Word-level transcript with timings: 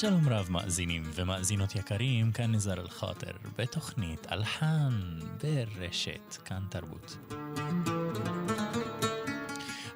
שלום 0.00 0.28
רב 0.28 0.46
מאזינים 0.50 1.02
ומאזינות 1.14 1.74
יקרים, 1.74 2.32
כאן 2.32 2.54
נזר 2.54 2.80
אל-חאטר, 2.80 3.30
בתוכנית 3.58 4.26
אלחן 4.32 5.00
ברשת, 5.42 6.36
כאן 6.44 6.62
תרבות. 6.70 7.16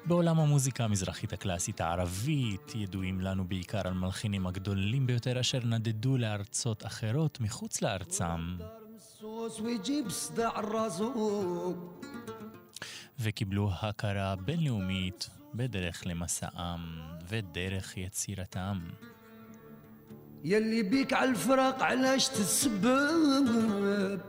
בעולם 0.05 0.39
המוזיקה 0.39 0.83
המזרחית 0.83 1.33
הקלאסית 1.33 1.81
הערבית 1.81 2.75
ידועים 2.75 3.21
לנו 3.21 3.47
בעיקר 3.47 3.87
על 3.87 3.93
מלחינים 3.93 4.47
הגדולים 4.47 5.07
ביותר 5.07 5.39
אשר 5.39 5.59
נדדו 5.65 6.17
לארצות 6.17 6.85
אחרות 6.85 7.39
מחוץ 7.41 7.81
לארצם. 7.81 8.57
וקיבלו 13.19 13.71
הכרה 13.81 14.35
בינלאומית 14.35 15.29
בדרך 15.53 16.03
למסעם 16.05 17.01
ודרך 17.27 17.97
יצירתם. 17.97 18.79
يلي 20.43 20.83
بيك 20.83 21.13
عالفراق 21.13 21.83
علاش 21.83 22.29
تسبب؟ 22.29 24.21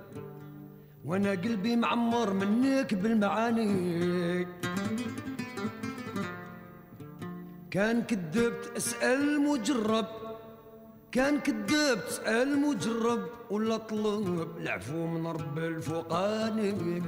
وأنا 1.05 1.31
قلبي 1.31 1.77
معمر 1.77 2.33
منك 2.33 2.95
بالمعاني. 2.95 4.47
كان 7.71 8.03
كذبت 8.03 8.73
أسأل 8.77 9.41
مجرب 9.41 10.07
كان 11.13 11.41
كذبت 11.41 12.05
أسأل 12.09 12.61
مجرب 12.61 13.23
ولا 13.51 13.77
طلب 13.77 14.57
العفو 14.59 15.07
من 15.07 15.27
رب 15.27 15.59
الفوقاني. 15.59 17.03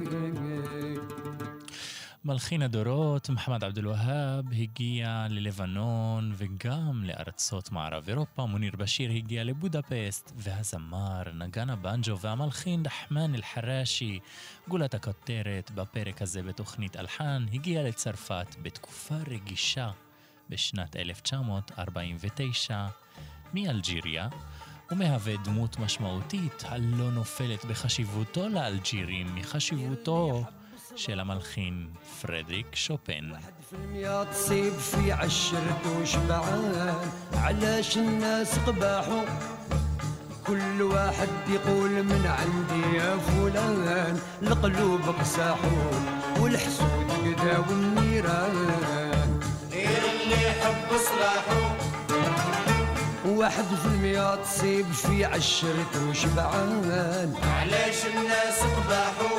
מלחין 2.25 2.61
הדורות, 2.61 3.29
מוחמד 3.29 3.63
עבד 3.63 3.77
אל-והאב, 3.77 4.45
הגיע 4.53 5.27
ללבנון 5.29 6.31
וגם 6.35 7.03
לארצות 7.03 7.71
מערב 7.71 8.09
אירופה. 8.09 8.45
מוניר 8.45 8.75
בשיר 8.77 9.11
הגיע 9.11 9.43
לבודפסט, 9.43 10.31
והזמר, 10.35 11.23
נגן 11.33 11.69
הבנג'ו 11.69 12.19
והמלחין 12.19 12.83
דחמן 12.83 13.35
אל-חרשי, 13.35 14.19
גולת 14.67 14.93
הכותרת 14.93 15.71
בפרק 15.75 16.21
הזה 16.21 16.43
בתוכנית 16.43 16.95
אלחן, 16.95 17.45
הגיע 17.53 17.83
לצרפת 17.83 18.55
בתקופה 18.61 19.15
רגישה 19.27 19.91
בשנת 20.49 20.95
1949 20.95 22.87
מאלג'יריה. 23.53 24.27
ומהווה 24.91 25.33
דמות 25.43 25.79
משמעותית 25.79 26.63
הלא 26.65 27.11
נופלת 27.11 27.65
בחשיבותו 27.65 28.49
לאלג'ירים 28.49 29.35
מחשיבותו 29.35 30.43
של 30.96 31.20
המלחין 31.20 31.88
פרדריק 32.22 32.74
שופן. 32.74 33.30
تصيب 34.32 34.72
في 34.78 35.12
عشرة 35.12 35.80
وشبعان 36.00 36.94
علاش 37.34 37.96
الناس 37.98 38.58
قباحوا 38.66 39.24
كل 40.46 40.82
واحد 40.82 41.28
يقول 41.48 41.90
من 42.02 42.26
عندي 42.26 42.96
يا 42.96 43.16
فلان 43.16 44.20
القلوب 44.42 45.00
قساحوا 45.20 45.90
والحسود 46.40 47.10
قدا 47.24 47.58
والنيران 47.58 49.40
غير 49.72 50.02
اللي 50.12 50.46
يحب 50.48 50.88
صلاحه 51.08 51.76
واحد 53.26 53.64
في 53.64 53.86
المية 53.86 54.34
تصيب 54.36 54.86
في 54.92 55.24
عشرة 55.24 56.08
وشبعان 56.08 57.34
علاش 57.44 58.06
الناس 58.06 58.58
قباحوا 58.62 59.38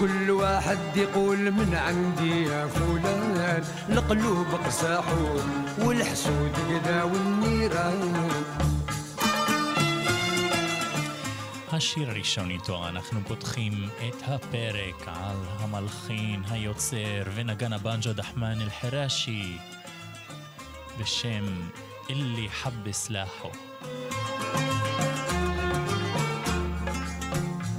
كل 0.00 0.30
واحد 0.30 0.78
يقول 0.96 1.50
من 1.50 1.74
عندي 1.74 2.42
يا 2.44 2.66
فلان 2.66 3.64
القلوب 3.88 4.46
قساحوا 4.66 5.40
والحسود 5.78 6.52
قدا 6.68 7.02
والنيران 7.02 8.32
השיר 11.72 12.10
הראשון 12.10 12.50
איתו 12.50 12.88
אנחנו 12.88 13.20
פותחים 13.28 13.88
את 14.08 14.22
הפרק 14.26 15.02
על 15.06 15.36
המלחין, 15.58 16.42
היוצר 16.50 17.22
ונגן 17.34 17.72
הבנג'ו 17.72 18.12
דחמן 18.12 18.60
אל-חרשי 18.60 19.56
בשם 21.00 21.44
אלי 22.10 22.48
חב 22.48 22.90
סלאחו. 22.92 23.50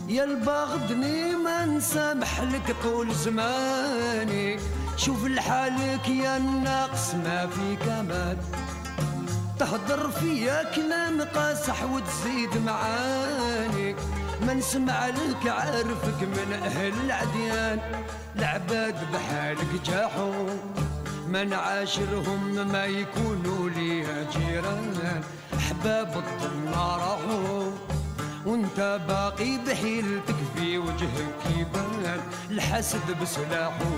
يا 0.08 0.24
البغدني 0.24 1.36
ما 1.36 1.64
نسامح 1.64 2.40
لك 2.40 2.76
طول 2.82 3.14
زماني. 3.14 4.58
شوف 4.96 5.24
لحالك 5.24 6.08
يا 6.08 6.36
الناقص 6.36 7.14
ما 7.14 7.46
في 7.46 7.76
كمال 7.76 8.36
تهدر 9.58 10.10
فيا 10.10 10.62
كلام 10.74 11.22
قاسح 11.22 11.84
وتزيد 11.84 12.64
معاني. 12.66 13.94
ما 14.46 14.54
نسمع 14.54 15.06
لك 15.06 15.46
عارفك 15.46 16.22
من 16.22 16.52
أهل 16.52 16.92
العديان. 17.04 17.80
العباد 18.36 18.96
بحالك 19.12 19.82
جاحوا 19.86 20.46
ما 21.28 21.44
نعاشرهم 21.44 22.68
ما 22.72 22.84
يكونوا 22.84 23.70
لي 23.70 24.06
جيران. 24.32 25.22
أحباب 25.56 26.08
الطنا 26.16 26.96
راحوا 26.96 27.70
وانت 28.48 29.00
باقي 29.08 29.58
بحيلتك 29.66 30.34
في 30.56 30.78
وجهك 30.78 31.40
يبان 31.58 32.20
الحسد 32.50 33.20
بسلاحه 33.22 33.90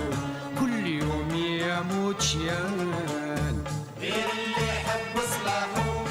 كل 0.59 0.87
يوم 0.87 1.29
يموت 1.35 2.21
شيان. 2.21 2.93
غير 3.99 4.13
اللي 4.13 4.67
يحب 4.67 5.15
صلاحه. 5.15 6.05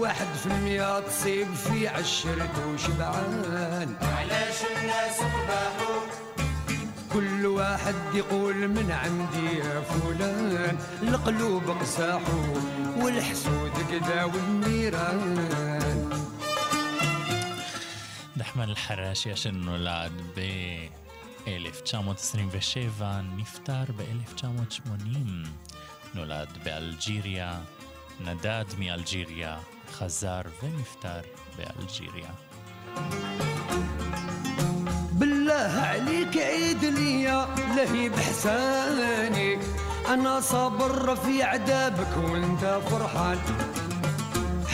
واحد 0.00 0.26
في 0.42 0.46
المية 0.46 1.00
تصيب 1.00 1.54
في 1.54 1.88
عشرة 1.88 2.72
وشبعان 2.74 3.94
علاش 4.02 4.58
الناس 4.76 5.18
قباحوا 5.18 6.00
كل 7.12 7.46
واحد 7.46 7.94
يقول 8.14 8.68
من 8.68 8.90
عندي 8.90 9.58
يا 9.58 9.80
فلان 9.80 10.78
القلوب 11.02 11.70
قساحوا 11.80 12.54
والحسود 13.00 13.72
قدا 13.92 14.24
والنيران. 14.24 16.07
דחמן 18.37 18.69
אל-חרשי 18.69 19.33
אשר 19.33 19.51
נולד 19.51 20.11
ב-1927, 20.35 23.03
נפטר 23.37 23.83
ב-1980. 23.97 25.17
נולד 26.13 26.49
באלג'יריה, 26.63 27.59
נדד 28.25 28.65
מאלג'יריה, 28.79 29.57
חזר 29.91 30.41
ונפטר 30.63 31.21
באלג'יריה. 31.57 32.29
بالله 35.13 35.81
عليك 35.81 36.37
عيد 36.37 36.85
ليا 36.85 37.47
لهي 37.75 38.09
بحساني 38.09 39.59
انا 40.07 40.39
صابر 40.39 41.15
في 41.15 41.43
عذابك 41.43 42.17
وانت 42.17 42.79
فرحان 42.89 43.37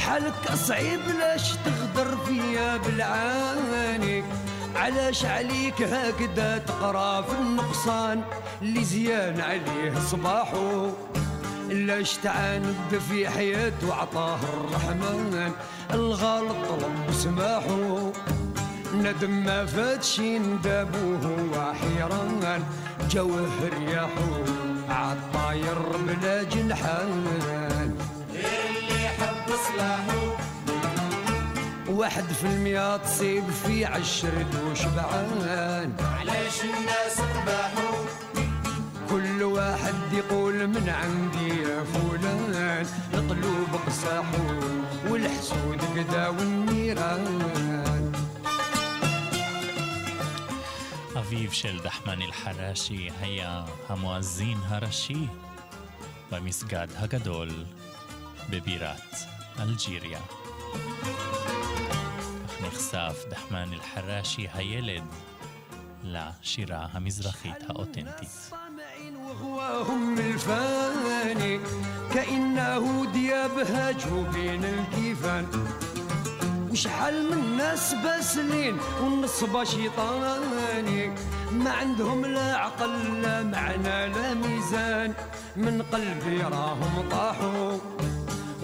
حالك 0.04 0.54
صعيب 0.54 1.00
لاش 1.18 1.52
تغدر 1.64 2.16
فيا 2.16 2.76
بالعاني 2.76 4.24
علاش 4.76 5.24
عليك 5.24 5.82
هكذا 5.82 6.58
تقرا 6.58 7.22
في 7.22 7.32
النقصان؟ 7.32 8.22
اللي 8.62 8.84
زيان 8.84 9.40
عليه 9.40 9.98
صباحو 10.10 10.90
لاش 11.68 12.16
تعاند 12.16 13.00
في 13.08 13.28
حياته 13.28 13.88
وعطاه 13.88 14.38
الرحمن؟ 14.54 15.52
الغلط 15.90 16.56
طلب 16.68 17.12
سماحو 17.12 18.12
ندم 18.94 19.44
ما 19.44 19.66
فاتشي 19.66 20.38
ندابوه 20.38 21.24
وحيران. 21.52 22.62
جوه 23.10 23.50
رياحو 23.78 24.30
عالطاير 24.88 25.78
بلا 26.06 26.42
جنحان. 26.42 27.83
يحب 29.63 29.63
صلاحه 29.73 30.37
واحد 31.87 32.23
في 32.23 32.43
المية 32.47 32.97
تصيب 32.97 33.43
في 33.49 33.85
عشرة 33.85 34.71
وشبعان 34.71 35.95
علاش 36.01 36.63
الناس 36.63 37.21
قباحوا 37.21 38.05
كل 39.09 39.43
واحد 39.43 40.13
يقول 40.13 40.67
من 40.67 40.89
عندي 40.89 41.61
يا 41.61 41.83
فلان 41.83 42.85
القلوب 43.13 43.81
قساحو 43.87 44.43
والحسود 45.09 45.81
قدا 45.81 46.27
والنيران 46.27 47.41
אביו 51.17 51.53
של 51.53 51.79
דחמן 51.83 52.21
אל-חרשי 52.21 53.09
היה 53.21 53.63
המואזין 53.89 54.57
הראשי 54.69 55.27
במסגד 56.31 56.87
הגדול 56.97 57.49
בבירת 58.49 59.32
אלג'יריה. 59.59 60.19
כך 62.47 62.61
נחשף 62.61 63.25
דחמן 63.29 63.73
אל-חרשי 63.73 64.47
הילד 64.53 65.03
לשירה 66.03 66.87
המזרחית 66.91 67.69
האותנטית. 67.69 68.29
الصامعين 68.29 69.15
وغواهم 69.15 70.15
الفان 70.19 70.89
ثاني 71.03 71.59
كأنه 72.13 73.11
دياب 73.13 73.59
هاجو 73.59 74.23
بين 74.23 74.63
الكيفان 74.65 75.45
وشحال 76.71 77.31
من 77.31 77.57
ناس 77.57 77.93
باسلين 77.93 78.77
والنصبة 79.01 79.63
شيطاني 79.63 81.15
ما 81.51 81.71
عندهم 81.71 82.25
لا 82.25 82.57
عقل 82.57 83.21
لا 83.21 83.43
معنى 83.43 84.13
لا 84.13 84.33
ميزان 84.33 85.13
من 85.55 85.81
قلبي 85.81 86.41
راهم 86.41 87.09
طاحوا 87.11 87.77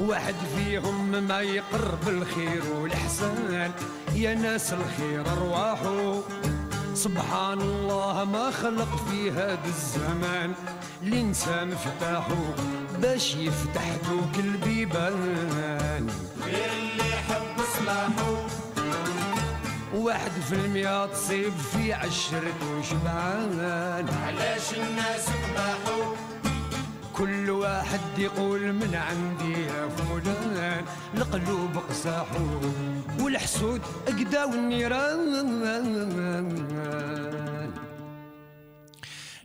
واحد 0.00 0.34
فيهم 0.56 1.22
ما 1.28 1.40
يقرب 1.40 2.08
الخير 2.08 2.62
والإحسان. 2.74 3.72
يا 4.14 4.34
ناس 4.34 4.72
الخير 4.72 5.32
ارواحوا 5.32 6.22
سبحان 6.94 7.60
الله 7.60 8.24
ما 8.24 8.50
خلق 8.50 9.08
في 9.10 9.30
هذا 9.30 9.66
الزمان. 9.66 10.52
الإنسان 11.02 11.70
فتاحو 11.76 12.34
باش 13.02 13.34
يفتح 13.34 13.84
دوك 14.08 14.44
البيبان. 14.44 16.10
غير 16.44 16.70
اللي 16.82 17.08
يحب 17.10 17.56
صلاحو 17.78 18.36
واحد 19.94 20.30
في 20.48 20.54
المية 20.54 21.06
تصيب 21.06 21.52
في 21.72 21.92
عشرة 21.92 22.78
وشبعان. 22.78 24.08
علاش 24.26 24.74
الناس 24.74 25.26
قباحو 25.26 25.99
كل 27.19 27.49
واحد 27.49 28.19
يقول 28.19 28.73
من 28.73 28.95
عندي 28.95 29.61
يا 29.61 29.89
فلان 29.89 30.85
القلوب 31.13 31.77
قساحو 31.77 32.59
والحسود 33.19 33.81
اقداو 34.07 34.53
النيران 34.53 35.25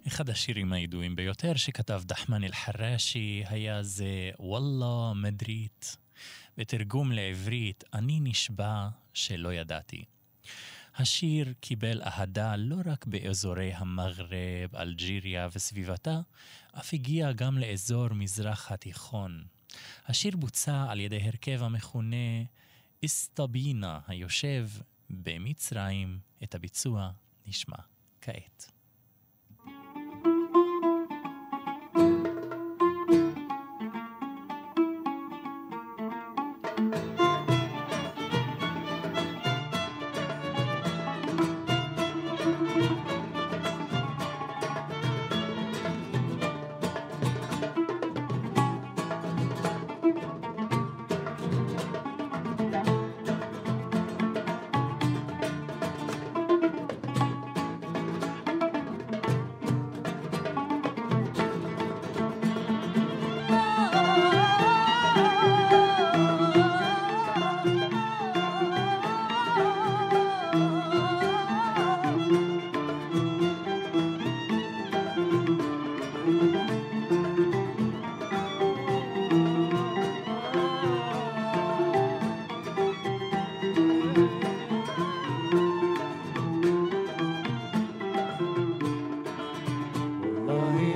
אחד 0.08 0.30
השירים 0.30 0.72
הידועים 0.72 1.16
ביותר 1.16 1.56
שכתב 1.56 2.02
דחמן 2.04 2.44
אל-חרשי 2.44 3.42
היה 3.46 3.82
זה 3.82 4.30
וואלה 4.40 5.12
מדרית, 5.14 5.96
בתרגום 6.58 7.12
לעברית 7.12 7.84
אני 7.94 8.20
נשבע 8.20 8.88
שלא 9.14 9.52
ידעתי. 9.52 10.04
השיר 10.96 11.52
קיבל 11.60 12.02
אהדה 12.02 12.56
לא 12.56 12.76
רק 12.86 13.06
באזורי 13.06 13.72
המגרב, 13.74 14.76
אלג'יריה 14.76 15.48
וסביבתה, 15.52 16.20
אף 16.79 16.93
הגיע 16.93 17.31
גם 17.31 17.57
לאזור 17.57 18.07
מזרח 18.13 18.71
התיכון. 18.71 19.43
השיר 20.05 20.37
בוצע 20.37 20.85
על 20.89 20.99
ידי 20.99 21.19
הרכב 21.21 21.63
המכונה 21.63 22.43
איסטבינה, 23.03 23.99
היושב 24.07 24.69
במצרים. 25.09 26.19
את 26.43 26.55
הביצוע 26.55 27.11
נשמע 27.45 27.77
כעת. 28.21 28.74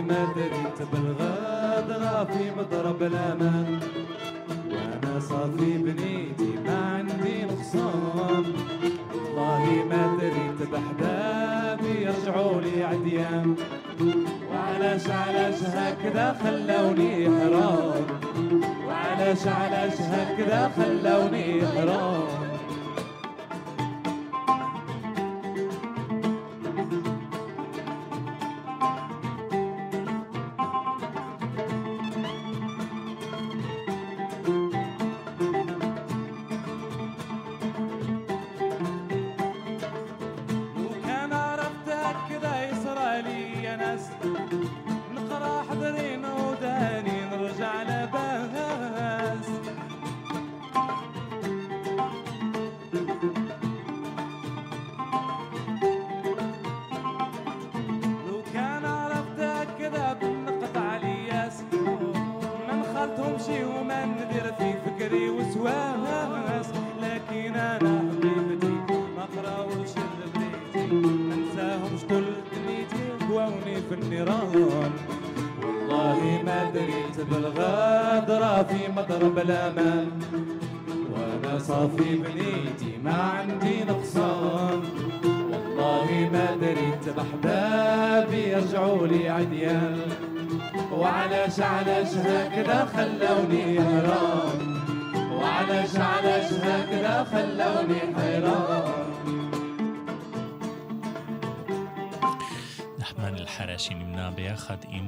ما 0.10 0.34
دريت 0.36 0.80
بالغدرة 0.94 2.24
في 2.24 2.52
مضرب 2.58 3.04
الأمان. 3.04 3.80
وأنا 4.72 5.20
صافي 5.20 5.78
بنيتي 5.78 6.60
ما 6.66 6.78
عندي 6.96 7.46
نقصان. 7.46 8.44
والله 9.14 9.86
ما 9.90 10.18
دريت 10.22 10.70
بحبابي 10.72 12.02
يرجعوا 12.02 12.62
لي 12.62 12.84
عديان. 12.84 13.56
وعلاش 14.52 15.10
علاش 15.10 15.64
هكذا 15.64 16.38
خلوني 16.44 17.26
حرام؟ 17.26 18.06
وعلاش 18.88 19.48
علاش 19.48 20.02
هكذا 20.02 20.72
خلوني 20.78 21.68
حرام؟ 21.68 22.39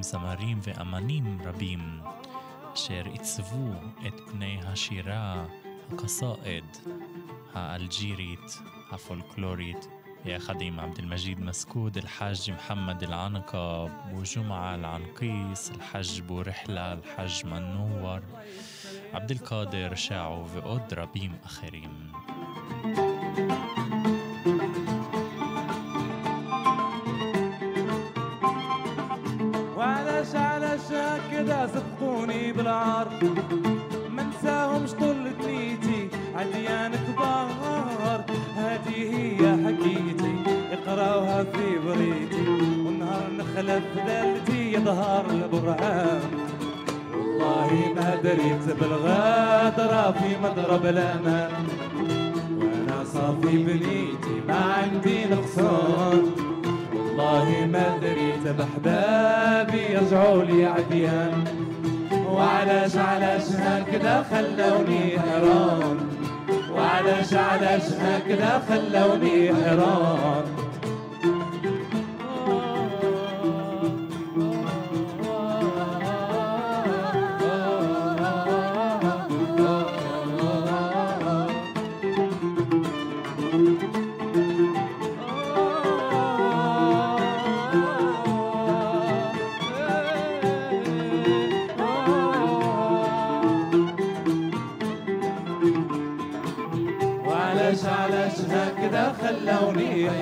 זמרים 0.03 0.59
ואמנים 0.61 1.41
רבים, 1.45 1.99
אשר 2.73 3.03
עיצבו 3.11 3.71
את 4.07 4.21
פני 4.31 4.59
השירה 4.65 5.45
הקסאאד 5.91 6.77
האלג'ירית, 7.53 8.59
הפולקלורית, 8.91 9.87
יחד 10.25 10.61
עם 10.61 10.79
עבד 10.79 10.99
אל-מג'יד 10.99 11.39
מסקוד, 11.39 11.97
אל-חאג' 11.97 12.51
מוחמד 12.53 13.03
אל-ענקה, 13.03 13.85
בוג'ומעה 14.11 14.75
אל-ענקיס, 14.75 15.71
אל-חאג' 15.71 16.23
בורחלה, 16.25 16.91
אל-חאג' 16.91 17.49
מנואר, 17.49 18.19
עבד 19.11 19.31
אל-קאדר, 19.31 19.95
שעו 19.95 20.49
ועוד 20.49 20.93
רבים 20.97 21.31
אחרים. 21.43 22.11
thank 22.83 22.97
you 22.97 23.10
نخلف 43.71 43.83
دلتي 44.07 44.73
يظهر 44.73 45.25
البرهان 45.29 46.21
والله 47.13 47.93
ما 47.95 48.15
دريت 48.23 48.79
بالغدرة 48.79 50.11
في 50.11 50.37
مضرب 50.43 50.85
الأمان. 50.85 51.51
وأنا 52.59 53.03
صافي 53.13 53.57
بنيتي 53.63 54.35
ما 54.47 54.55
عندي 54.55 55.25
نقصان. 55.25 56.31
والله 56.95 57.67
ما 57.71 57.97
دريت 58.01 58.55
بحبابي 58.57 59.93
يرجعوا 59.93 60.43
لي 60.43 60.65
عديان 60.65 61.43
وعلاش 62.31 62.95
علاش 62.97 63.51
هكذا 63.51 64.25
خلوني 64.31 65.19
حيران؟ 65.19 65.97
وعلاش 66.75 67.33
علاش 67.33 67.83
هكذا 67.83 68.63
خلوني 68.69 69.53
حيران؟ 69.55 70.60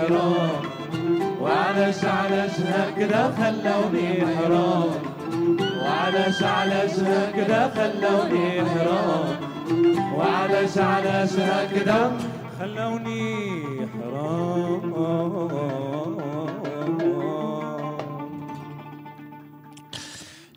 حرام 0.09 0.49
وعلاش 1.41 2.05
علاش 2.05 2.51
هكذا 2.59 3.33
خلوني 3.37 4.25
حرام 4.37 4.89
وعلاش 5.83 6.43
علاش 6.43 6.91
هكذا 6.99 7.71
خلوني 7.75 8.61
حرام 8.69 9.35
وعلاش 10.17 10.77
علاش 10.77 11.29
هكذا 11.33 12.11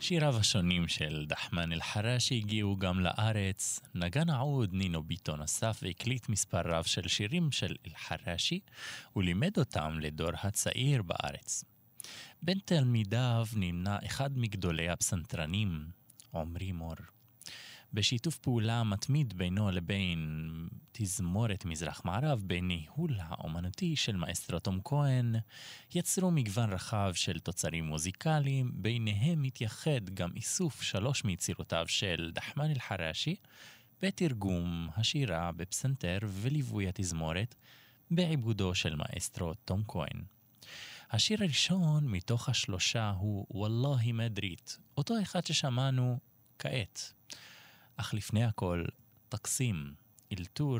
שיריו 0.02 0.36
השונים 0.36 0.88
של 0.88 1.24
דחמן 1.28 1.72
אל-חרשי 1.72 2.34
הגיעו 2.34 2.76
גם 2.76 3.00
לארץ. 3.00 3.80
נגן 3.94 4.30
העוד 4.30 4.70
נינו 4.72 5.02
ביטון 5.02 5.42
אסף 5.42 5.80
והקליט 5.82 6.28
מספר 6.28 6.60
רב 6.64 6.84
של 6.84 7.08
שירים 7.08 7.52
של 7.52 7.76
אל-חרשי, 7.86 8.60
ולימד 9.16 9.58
אותם 9.58 9.98
לדור 10.00 10.30
הצעיר 10.42 11.02
בארץ. 11.02 11.64
בין 12.42 12.58
תלמידיו 12.64 13.46
נמנה 13.56 13.98
אחד 14.06 14.38
מגדולי 14.38 14.88
הפסנתרנים, 14.88 15.86
עמרי 16.34 16.72
מור. 16.72 16.96
בשיתוף 17.94 18.38
פעולה 18.38 18.84
מתמיד 18.84 19.34
בינו 19.34 19.70
לבין 19.70 20.48
תזמורת 20.92 21.64
מזרח-מערב 21.64 22.42
בניהול 22.46 23.16
האומנותי 23.18 23.96
של 23.96 24.16
מאסטרו 24.16 24.58
תום 24.58 24.80
כהן, 24.84 25.34
יצרו 25.94 26.30
מגוון 26.30 26.72
רחב 26.72 27.12
של 27.14 27.38
תוצרים 27.38 27.84
מוזיקליים, 27.84 28.70
ביניהם 28.74 29.42
מתייחד 29.42 30.10
גם 30.14 30.30
איסוף 30.36 30.82
שלוש 30.82 31.24
מיצירותיו 31.24 31.84
של 31.88 32.30
דחמן 32.34 32.70
אל-חרשי, 32.70 33.36
בתרגום 34.02 34.88
השירה 34.96 35.52
בפסנתר 35.52 36.18
וליווי 36.22 36.88
התזמורת, 36.88 37.54
בעיבודו 38.10 38.74
של 38.74 38.94
מאסטרו 38.96 39.54
תום 39.54 39.82
כהן. 39.88 40.22
השיר 41.10 41.38
הראשון 41.42 42.08
מתוך 42.08 42.48
השלושה 42.48 43.10
הוא 43.10 43.46
וואללה 43.50 44.12
מדרית, 44.12 44.78
אותו 44.96 45.14
אחד 45.22 45.46
ששמענו 45.46 46.18
כעת. 46.58 47.12
אך 47.96 48.14
לפני 48.14 48.44
הכל, 48.44 48.84
טקסים, 49.28 49.94
אלתור, 50.32 50.78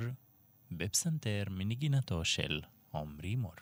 בפסנתר 0.71 1.45
מנגינתו 1.51 2.25
של 2.25 2.61
עמרי 2.95 3.37
מור. 3.37 3.55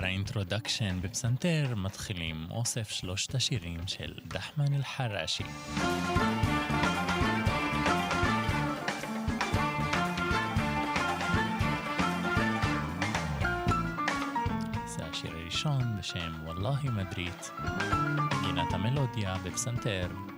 לאחר 0.00 0.08
האינטרודקשן 0.08 1.00
בפסנתר 1.00 1.74
מתחילים 1.76 2.46
אוסף 2.50 2.90
שלושת 2.90 3.34
השירים 3.34 3.80
של 3.86 4.12
דחמן 4.26 4.74
אל-חרשי. 4.74 5.44
זה 14.86 15.04
השיר 15.10 15.30
הראשון 15.36 15.98
בשם 15.98 16.32
וואללה 16.44 16.90
מדרית, 16.92 17.50
גינת 18.42 18.72
המלודיה 18.72 19.34
בפסנתר. 19.44 20.29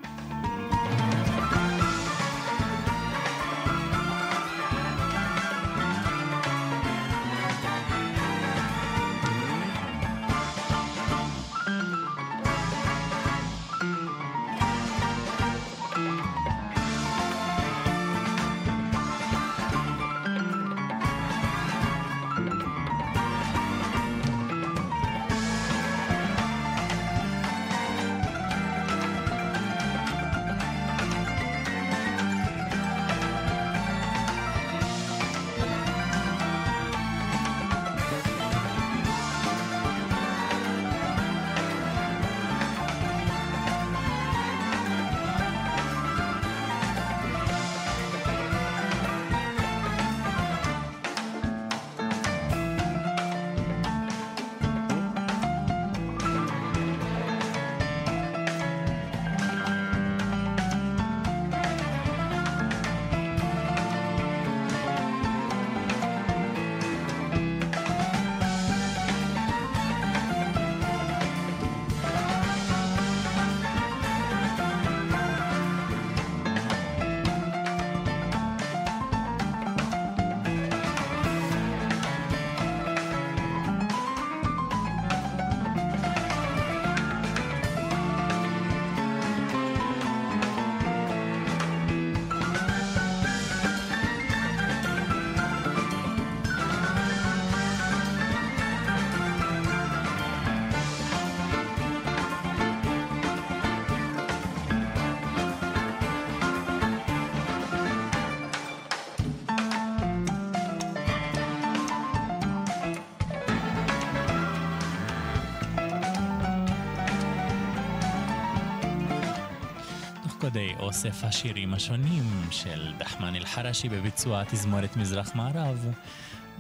כדי 120.52 120.75
אוסף 120.78 121.25
השירים 121.25 121.75
השונים 121.75 122.25
של 122.50 122.92
דחמן 122.99 123.37
אל-חרשי 123.37 123.88
בביצוע 123.88 124.44
תזמורת 124.44 124.97
מזרח 124.97 125.35
מערב, 125.35 125.87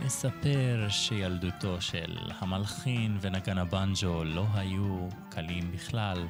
נספר 0.04 0.86
שילדותו 0.88 1.80
של 1.80 2.18
המלחין 2.38 3.18
ונגן 3.20 3.58
הבנג'ו 3.58 4.24
לא 4.24 4.46
היו 4.54 5.08
קלים 5.28 5.72
בכלל. 5.72 6.26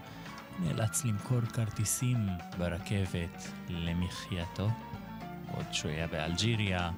נאלץ 0.59 1.04
למכור 1.04 1.40
כרטיסים 1.40 2.26
ברכבת 2.59 3.49
למחייתו, 3.69 4.69
עוד 5.57 5.66
שהוא 5.73 5.90
היה 5.90 6.07
באלג'יריה. 6.07 6.90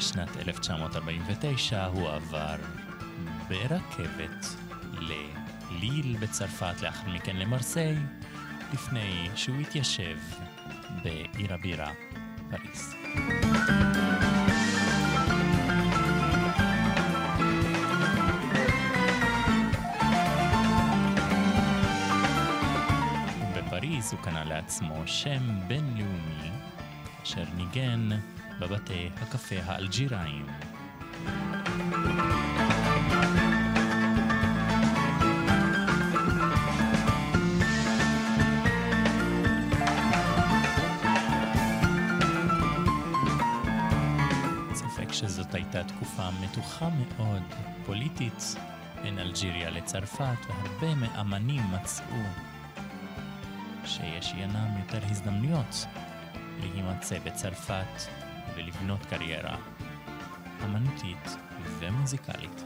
בשנת 0.00 0.36
1949 0.36 1.86
הוא 1.86 2.08
עבר 2.08 2.56
ברכבת 3.48 4.46
לליל 5.00 6.16
בצרפת, 6.20 6.82
לאחר 6.82 7.08
מכן 7.10 7.36
למרסיי, 7.36 7.96
לפני 8.72 9.28
שהוא 9.34 9.56
התיישב 9.56 10.18
בעיר 11.02 11.54
הבירה, 11.54 11.90
פריז. 12.50 12.94
בפריז 23.56 24.12
הוא 24.12 24.20
קנה 24.22 24.44
לעצמו 24.44 25.02
שם 25.06 25.68
בינלאומי, 25.68 26.50
אשר 27.22 27.44
ניגן 27.56 28.08
בבתי 28.60 29.08
הקפה 29.16 29.56
האלג'יראים. 29.64 30.46
ספק 44.74 45.12
שזאת 45.12 45.54
הייתה 45.54 45.84
תקופה 45.84 46.30
מתוחה 46.42 46.88
מאוד, 46.88 47.42
פוליטית, 47.86 48.56
בין 49.02 49.18
אלג'יריה 49.18 49.70
לצרפת, 49.70 50.24
והרבה 50.48 50.94
מאמנים 50.94 51.62
מצאו 51.72 52.22
שיש 53.84 54.34
ינם 54.36 54.78
יותר 54.78 55.00
הזדמנויות 55.10 55.86
להימצא 56.60 57.18
בצרפת 57.18 58.19
ולבנות 58.56 59.06
קריירה 59.06 59.56
אמנותית 60.64 61.36
ומוזיקלית. 61.78 62.64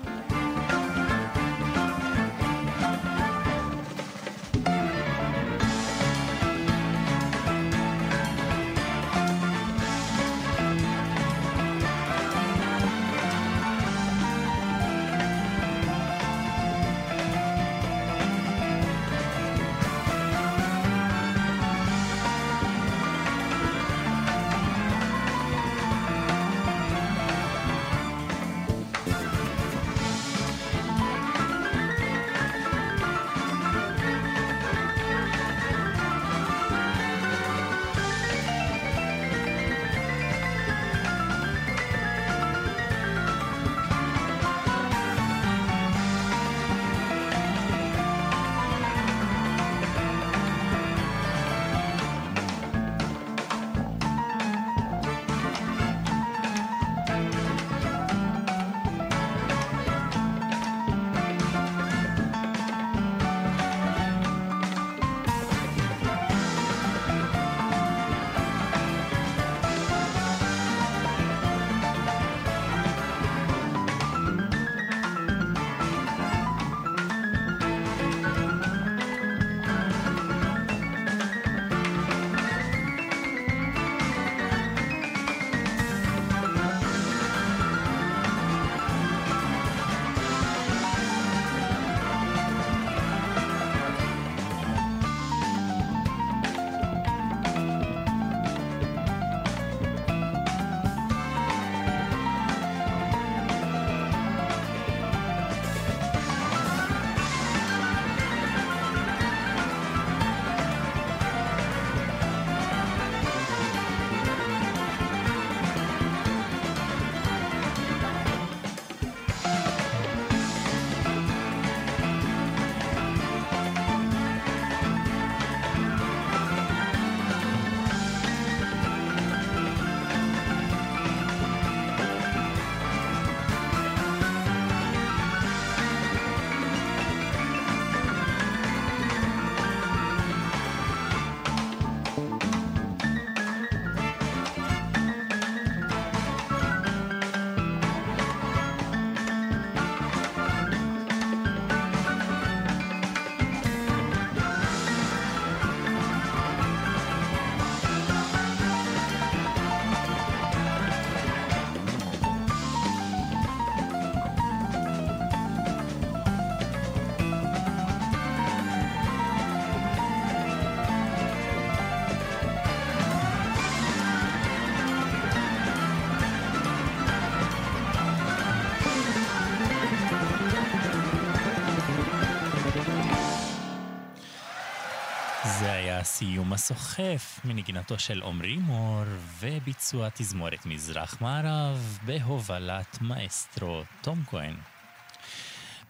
סיום 186.24 186.52
הסוחף 186.52 187.40
מנגינתו 187.44 187.98
של 187.98 188.22
עמרי 188.22 188.56
מור 188.56 189.04
וביצוע 189.38 190.08
תזמורת 190.14 190.66
מזרח 190.66 191.20
מערב 191.20 191.98
בהובלת 192.06 192.98
מאסטרו 193.00 193.82
תום 194.02 194.24
כהן. 194.30 194.54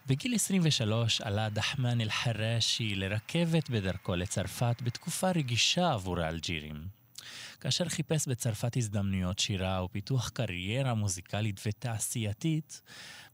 בגיל 0.07 0.35
23 0.35 1.21
עלה 1.21 1.49
דחמן 1.49 2.01
אל-חרשי 2.01 2.95
לרכבת 2.95 3.69
בדרכו 3.69 4.15
לצרפת 4.15 4.81
בתקופה 4.83 5.31
רגישה 5.31 5.93
עבור 5.93 6.19
האלג'ירים. 6.19 6.87
כאשר 7.61 7.89
חיפש 7.89 8.27
בצרפת 8.27 8.77
הזדמנויות 8.77 9.39
שירה 9.39 9.83
ופיתוח 9.83 10.29
קריירה 10.29 10.93
מוזיקלית 10.93 11.61
ותעשייתית, 11.65 12.81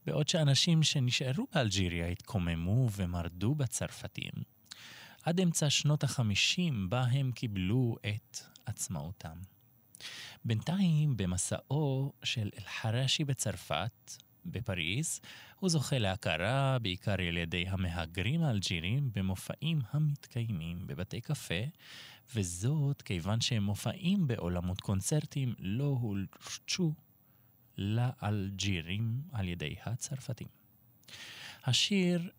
בעוד 0.05 0.27
שאנשים 0.27 0.83
שנשארו 0.83 1.47
באלג'יריה 1.55 2.07
התקוממו 2.07 2.89
ומרדו 2.91 3.55
בצרפתים. 3.55 4.60
עד 5.23 5.39
אמצע 5.39 5.69
שנות 5.69 6.03
החמישים 6.03 6.89
בה 6.89 7.01
הם 7.01 7.31
קיבלו 7.31 7.95
את 8.07 8.37
עצמאותם. 8.65 9.37
בינתיים, 10.45 11.17
במסעו 11.17 12.13
של 12.23 12.49
אל-חרשי 12.59 13.23
בצרפת, 13.23 14.11
בפריז, 14.45 15.21
הוא 15.59 15.69
זוכה 15.69 15.97
להכרה 15.97 16.77
בעיקר 16.79 17.11
על 17.11 17.37
ידי 17.37 17.65
המהגרים 17.67 18.43
האלג'ירים 18.43 19.09
במופעים 19.13 19.81
המתקיימים 19.91 20.87
בבתי 20.87 21.21
קפה, 21.21 21.63
וזאת 22.35 23.01
כיוון 23.01 23.41
שהם 23.41 23.63
מופעים 23.63 24.27
בעולמות 24.27 24.81
קונצרטים 24.81 25.53
לא 25.59 25.97
הולשו 26.01 26.93
לאלג'ירים 27.77 29.21
על 29.31 29.47
ידי 29.47 29.75
הצרפתים. 29.85 30.47
השיר 31.65 32.29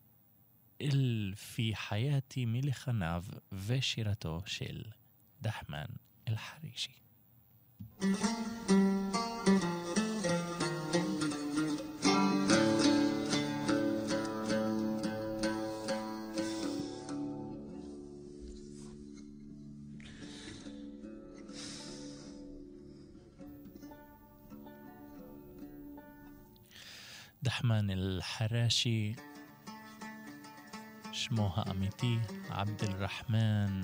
في 1.35 1.75
حياة 1.75 2.23
ميليخاناف 2.37 3.29
وشيرته 3.69 4.45
شيل 4.45 4.93
دحمان 5.41 5.87
الحريشي. 6.27 7.03
دحمان 27.43 27.91
الحراشي 27.91 29.15
שמו 31.23 31.51
האמיתי 31.55 32.17
עבד 32.49 32.83
אל-רחמן 32.83 33.81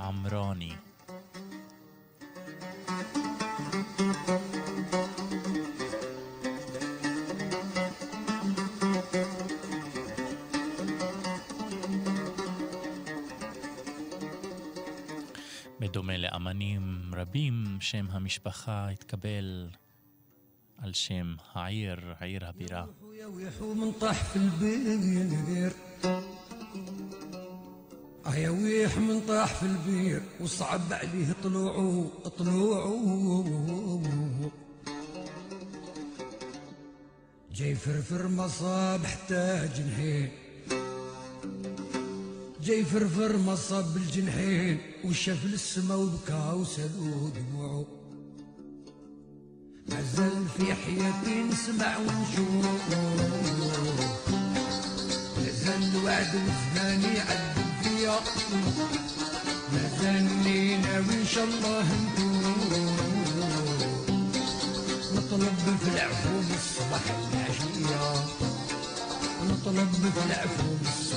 עמרני. 0.00 0.72
בדומה 15.80 16.16
לאמנים 16.16 17.10
רבים, 17.16 17.64
שם 17.80 18.06
המשפחה 18.10 18.88
התקבל 18.88 19.68
על 20.78 20.92
שם 20.92 21.34
העיר, 21.54 22.14
עיר 22.20 22.46
הבירה. 22.46 22.84
يا 28.38 28.50
ويح 28.50 28.98
من 28.98 29.20
طاح 29.28 29.54
في 29.54 29.62
البير 29.62 30.22
وصعب 30.40 30.92
عليه 30.92 31.34
طلوعه 31.42 32.06
طلوعه. 32.38 32.92
جاي 37.54 37.74
فرفر 37.74 38.28
مصاب 38.28 39.06
حتى 39.06 39.68
جنحين 39.76 40.28
جاي 42.62 42.84
فرفر 42.84 43.36
مصاب 43.36 43.94
بالجنحين 43.94 44.80
وشاف 45.04 45.44
للسما 45.44 45.94
وبكى 45.94 46.52
وسلو 46.54 47.28
دموعه. 47.28 47.86
مازال 49.88 50.48
في 50.56 50.74
حياتي 50.74 51.42
نسمع 51.42 51.96
ونشوف. 51.98 52.66
مازال 55.36 55.82
الوعد 55.82 56.34
الزمان 56.34 57.02
يعدي. 57.02 57.67
فيا 57.98 58.14
مازالني 59.72 60.76
ناوي 60.76 61.14
ان 61.20 61.26
شاء 61.34 61.44
الله 61.44 61.84
نطلب 65.14 65.78
في 65.82 65.88
العفو 65.94 66.38
الصباح 66.54 67.02
العشية 67.32 68.24
نطلب 69.44 69.90
في 70.14 70.26
العفو 70.26 70.72
الصباح 70.82 71.07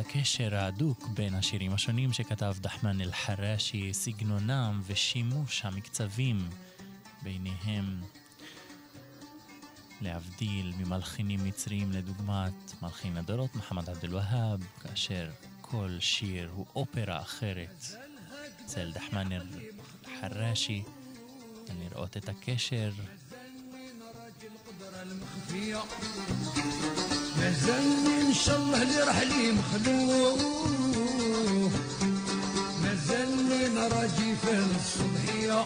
הקשר 0.00 0.54
ההדוק 0.54 1.08
בין 1.08 1.34
השירים 1.34 1.72
השונים 1.72 2.12
שכתב 2.12 2.54
דחמן 2.60 3.00
אל-חרשי, 3.00 3.92
סגנונם 3.92 4.80
ושימוש 4.86 5.64
המקצבים 5.64 6.48
ביניהם. 7.22 8.00
להבדיל 10.00 10.72
ממלחינים 10.78 11.44
מצריים 11.44 11.92
לדוגמת 11.92 12.82
מלחין 12.82 13.16
הדורות 13.16 13.54
מוחמד 13.56 13.90
עבד 13.90 14.04
אל-והאב, 14.04 14.64
כאשר 14.80 15.30
כל 15.60 15.96
שיר 16.00 16.50
הוא 16.54 16.66
אופרה 16.74 17.20
אחרת. 17.20 17.84
אצל 18.64 18.92
דחמן 18.92 19.32
אל-חרשי, 19.32 20.82
לראות 21.78 22.16
את 22.16 22.28
הקשר 22.28 22.90
مازالني 27.38 28.20
ان 28.28 28.34
شاء 28.34 28.56
الله 28.58 28.82
اللي 28.82 29.00
راح 29.02 29.18
لي 29.22 29.52
مخلوف 29.52 30.42
مازالني 32.82 33.68
نراجي 33.68 34.34
في 34.42 34.52
الصبحية 34.76 35.64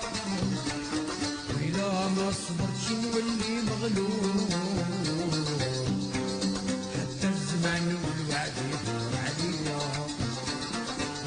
وإلا 1.54 2.08
ما 2.08 2.32
صبرتش 2.32 2.86
نولي 3.02 3.62
مغلوب 3.62 4.50
حتى 6.94 7.28
الزمان 7.28 7.96
والوعد 8.04 8.52
يدور 8.70 9.12
عليا 9.24 9.80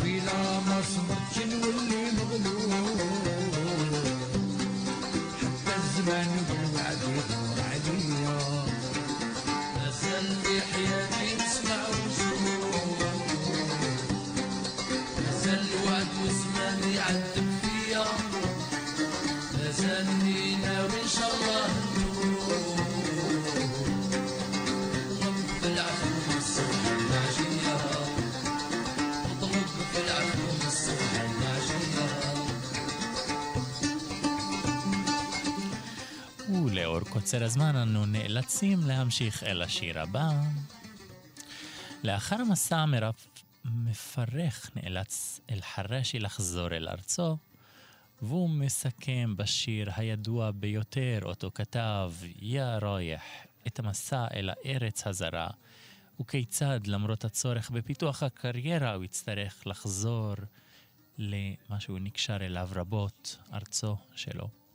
وإلا 0.02 0.60
ما 0.60 0.82
صبرتش 0.94 1.38
نولي 1.54 2.12
مغلوب 2.12 2.98
حتى 5.40 5.76
الزمان 5.78 6.37
קוצר 37.20 37.44
הזמן 37.44 37.76
אנו 37.76 38.06
נאלצים 38.06 38.80
להמשיך 38.88 39.44
אל 39.44 39.62
השיר 39.62 40.00
הבא. 40.00 40.30
לאחר 42.04 42.36
המרף 42.72 43.28
מפרך 43.66 44.72
נאלץ 44.76 45.40
אל-חרשי 45.50 46.20
לחזור 46.20 46.68
אל 46.68 46.88
ארצו, 46.90 47.38
והוא 48.22 48.50
מסכם 48.50 49.34
בשיר 49.38 49.90
הידוע 49.96 50.52
ביותר 50.52 51.20
אותו 51.24 51.52
כתב, 51.56 52.12
יא 52.42 52.64
ראיח, 52.64 53.24
את 53.68 53.80
המסע 53.80 54.26
אל 54.34 54.50
הארץ 54.50 55.08
הזרה, 55.08 55.48
וכיצד 56.20 56.88
למרות 56.88 57.26
הצורך 57.26 57.70
בפיתוח 57.70 58.24
הקריירה 58.24 58.94
הוא 58.94 59.04
יצטרך 59.04 59.68
לחזור 59.68 60.36
למה 61.18 61.80
שהוא 61.80 62.00
נקשר 62.00 62.38
אליו 62.46 62.70
רבות, 62.76 63.38
ארצו 63.54 63.98
שלו. 64.16 64.67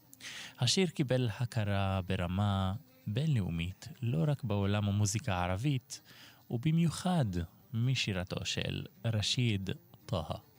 השיר 0.61 0.87
קיבל 0.87 1.29
הכרה 1.41 2.01
ברמה 2.07 2.75
בינלאומית, 3.07 3.89
לא 4.03 4.25
רק 4.27 4.45
בעולם 4.45 4.89
המוזיקה 4.89 5.35
הערבית, 5.35 6.01
ובמיוחד 6.51 7.25
משירתו 7.75 8.45
של 8.45 8.85
רשיד 9.05 9.71
טאהא. 10.07 10.52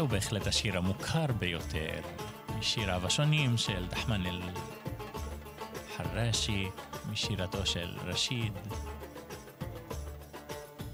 זהו 0.00 0.08
בהחלט 0.08 0.46
השיר 0.46 0.78
המוכר 0.78 1.26
ביותר 1.38 2.00
משיריו 2.58 3.06
השונים 3.06 3.56
של 3.56 3.86
דחמן 3.90 4.22
אל-חרשי, 5.98 6.68
משירתו 7.12 7.66
של 7.66 7.98
רשיד. 8.04 8.52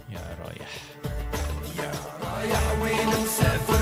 יא 0.09 0.19
רויח. 0.43 0.71
יא 1.77 1.91
רויח 2.21 2.73
ונוסף 2.81 3.76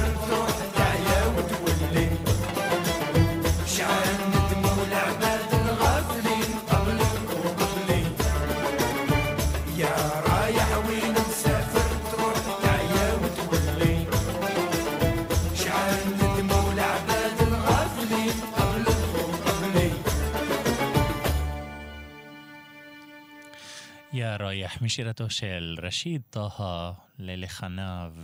ראיח 24.65 24.83
משירתו 24.83 25.31
של 25.31 25.77
רשיד 25.83 26.23
טאהא 26.31 26.93
ללחניו 27.19 28.15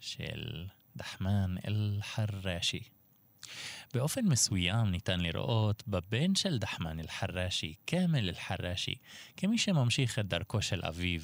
של 0.00 0.66
דחמן 0.96 1.54
אל-חרשי. 1.66 2.80
באופן 3.94 4.24
מסוים 4.24 4.90
ניתן 4.90 5.20
לראות 5.20 5.82
בבן 5.88 6.34
של 6.34 6.58
דחמן 6.58 7.00
אל-חרשי, 7.00 7.74
כאמל 7.86 8.28
אל-חרשי, 8.28 8.94
כמי 9.36 9.58
שממשיך 9.58 10.18
את 10.18 10.26
דרכו 10.28 10.62
של 10.62 10.80
אביו. 10.84 11.20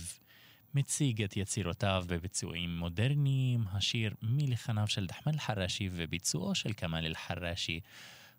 מציג 0.74 1.22
את 1.22 1.36
יצירותיו 1.36 2.04
בביצועים 2.08 2.78
מודרניים, 2.78 3.64
השיר 3.72 4.14
מלחניו 4.22 4.86
של 4.86 5.06
דחמן 5.06 5.32
אל-חרשי 5.32 5.88
וביצועו 5.92 6.54
של 6.54 6.70
כמאל 6.76 7.06
אל-חרשי, 7.06 7.80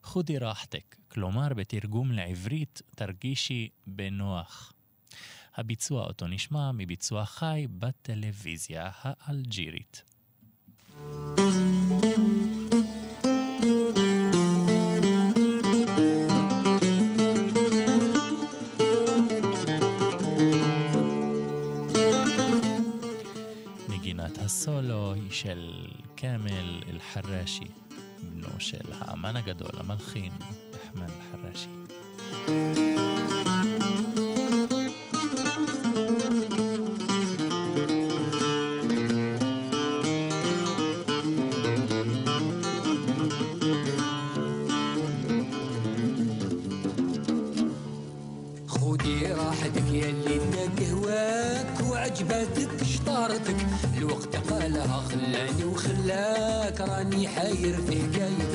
חודי 0.03 0.37
ראחתק, 0.37 0.95
כלומר 1.07 1.53
בתרגום 1.53 2.11
לעברית 2.11 2.81
תרגישי 2.95 3.69
בנוח. 3.87 4.71
הביצוע 5.57 6.03
אותו 6.03 6.27
נשמע 6.27 6.71
מביצוע 6.71 7.25
חי 7.25 7.67
בטלוויזיה 7.69 8.89
האלג'ירית. 9.01 10.03
נגינת 23.89 24.37
הסולו 24.37 25.13
היא 25.13 25.31
של 25.31 25.87
כאמל 26.17 26.81
אל-חרשי, 26.87 27.67
בנו 28.23 28.59
של 28.59 28.91
האמן 28.91 29.35
הגדול, 29.35 29.71
המלחין, 29.73 30.31
אחמד 30.71 31.09
אל-חרשי. 31.09 31.69
خودي 48.67 49.27
راحتك 49.33 49.83
داك 50.51 50.89
هواك 50.89 51.91
وعجبتك 51.91 52.83
شطارتك. 52.83 53.55
الوقت 53.97 54.35
قالها 54.35 55.01
خلاني 55.09 55.63
وخلاك 55.65 56.81
راني 56.81 57.27
حاير 57.27 57.75
في 57.81 57.91
حكايتك 58.01 58.54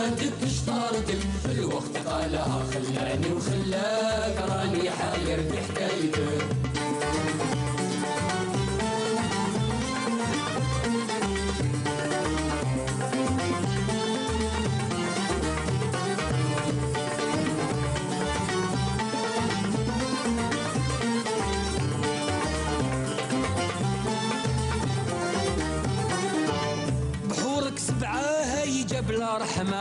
وعجبتك 0.00 0.48
شطارتك 0.48 1.18
الوقت. 1.44 1.96
قالها 2.06 2.64
خلاني 2.72 3.32
وخلاك 3.32 4.36
راني 4.50 4.90
حاير 4.90 5.38
في 5.38 5.58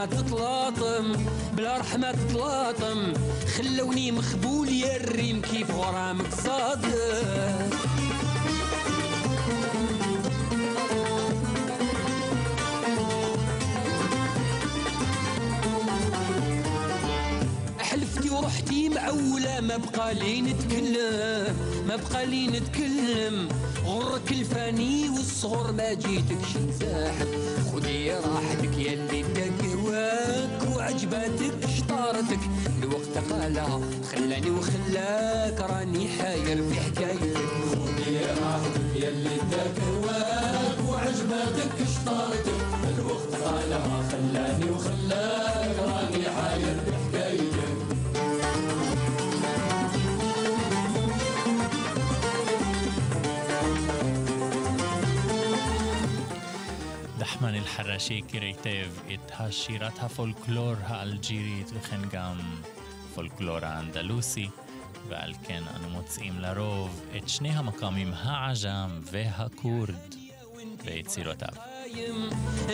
تطلاطم 0.05 1.13
بلا 1.53 1.77
رحمة 1.77 2.11
تطلاطم 2.11 3.13
خلوني 3.57 4.11
مخبول 4.11 4.69
يا 4.69 4.95
الريم 4.95 5.41
كيف 5.41 5.71
غرامك 5.71 6.33
صادق؟ 6.33 7.69
ورحتي 18.31 18.89
معولة 18.89 19.59
ما 19.61 19.77
بقى 19.77 20.13
لي 20.13 20.41
نتكلم 20.41 21.55
ما 21.87 21.95
بقى 21.95 22.25
لي 22.25 22.47
نتكلم. 22.47 23.47
غرك 23.85 24.31
الفاني 24.31 25.09
والصغر 25.09 25.71
ما 25.71 25.93
جيتك 25.93 26.37
شي 26.53 26.59
خدي 27.73 28.11
راحتك 28.11 28.77
يا 28.77 28.93
اللي 28.93 29.23
وعجباتك 30.89 31.69
شطارتك 31.77 32.39
الوقت 32.83 33.17
قالها 33.31 33.79
خلاني 34.11 34.49
وخلاك 34.51 35.61
راني 35.61 36.07
حاير 36.09 36.63
في 36.69 36.79
حكايتك. 36.81 37.37
خدي 37.71 38.17
راحتك 38.41 38.95
يا 39.03 39.09
اللي 39.09 39.35
داك 39.51 39.75
هواك 39.89 40.77
وعجباتك 40.89 41.71
شطارتك 41.95 42.59
الوقت 42.97 43.35
قالها 43.43 44.03
خلاني 44.11 44.71
وخلاك 44.71 45.48
דחמן 57.38 57.54
אל-חרשי 57.54 58.22
הכיר 58.26 58.42
היטב 58.42 58.90
את 59.14 59.32
השירת 59.38 59.98
הפולקלור 59.98 60.74
האלג'ירית 60.86 61.70
וכן 61.74 62.00
גם 62.12 62.36
פולקלור 63.14 63.58
האנדלוסי, 63.62 64.48
ועל 65.08 65.32
כן 65.46 65.62
אנו 65.76 65.88
מוצאים 65.88 66.38
לרוב 66.38 67.02
את 67.16 67.28
שני 67.28 67.50
המקאמים 67.50 68.12
העג'ם 68.16 69.00
והכורד 69.02 69.94
ביצירותיו. 70.84 71.54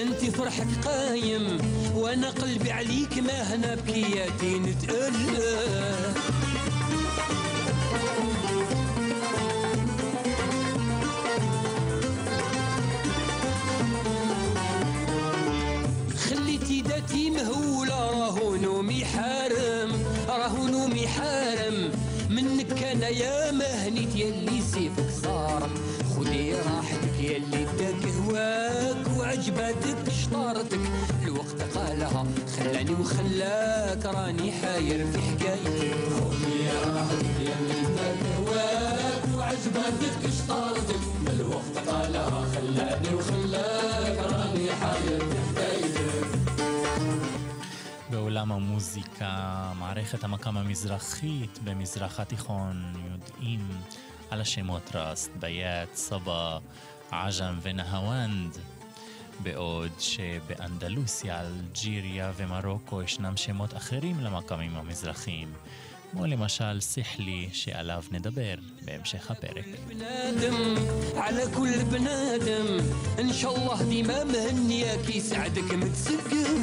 انت 0.02 0.36
فرحك 0.36 0.84
قايم 0.84 1.58
وانا 1.94 2.30
قلبي 2.30 2.72
عليك 2.72 3.18
ما 3.18 3.42
هنا 3.42 3.74
بكياتي 3.74 4.58
نتألم 4.58 5.36
داتي 17.15 17.29
مهولة 17.29 18.09
راهو 18.11 18.55
نومي 18.55 19.05
حارم 19.05 19.91
راهو 20.29 20.67
نومي 20.67 21.07
حارم. 21.07 21.91
منك 22.29 22.73
كان 22.73 23.01
يا 23.01 23.51
مهنيت 23.51 24.15
يلي 24.15 24.61
سيفك 24.61 25.09
صار 25.23 25.69
خذي 26.15 26.53
راحتك 26.53 27.19
يلي 27.19 27.65
داك 27.79 28.03
هواك 28.19 29.17
وعجبتك 29.17 30.11
شطارتك. 30.23 30.79
الوقت 31.23 31.61
قالها 31.75 32.25
خلاني 32.57 32.93
وخلاك 33.01 34.05
راني 34.05 34.51
حاير 34.51 35.05
في 35.11 35.17
حكايتي 35.17 35.91
خذي 36.15 36.69
راحتك 36.95 37.35
يلي 37.39 37.81
داك 37.97 38.21
هواك 38.39 39.23
وعجبتك 39.37 40.21
شطارتك. 40.37 40.99
الوقت 41.39 41.75
قالها 41.87 42.45
خلاني 42.55 43.15
وخلاك. 43.15 43.74
בעולם 48.34 48.52
המוזיקה, 48.52 49.72
מערכת 49.78 50.24
המקאם 50.24 50.56
המזרחית 50.56 51.58
במזרח 51.64 52.20
התיכון 52.20 52.92
יודעים 53.12 53.68
על 54.30 54.40
השמות 54.40 54.90
ראסט, 54.94 55.30
ביאט, 55.38 55.94
סבא, 55.94 56.58
עג'ם 57.10 57.58
ונהוונד, 57.62 58.58
בעוד 59.42 59.90
שבאנדלוסיה, 59.98 61.40
אלג'יריה 61.40 62.32
ומרוקו 62.36 63.02
ישנם 63.02 63.36
שמות 63.36 63.76
אחרים 63.76 64.20
למקאמים 64.20 64.76
המזרחיים, 64.76 65.52
כמו 66.12 66.26
למשל 66.26 66.80
סיחלי 66.80 67.48
שעליו 67.52 68.02
נדבר 68.10 68.54
בהמשך 68.82 69.30
הפרק. 69.30 69.64
بنادم 69.88 70.74
على 71.16 71.42
كل 71.56 71.84
بنادم 71.84 72.66
ان 73.18 73.32
شاء 73.32 73.56
الله 73.56 73.82
ديما 73.82 74.24
مهنياك 74.24 75.16
يسعدك 75.16 75.74
متسقم 75.74 76.60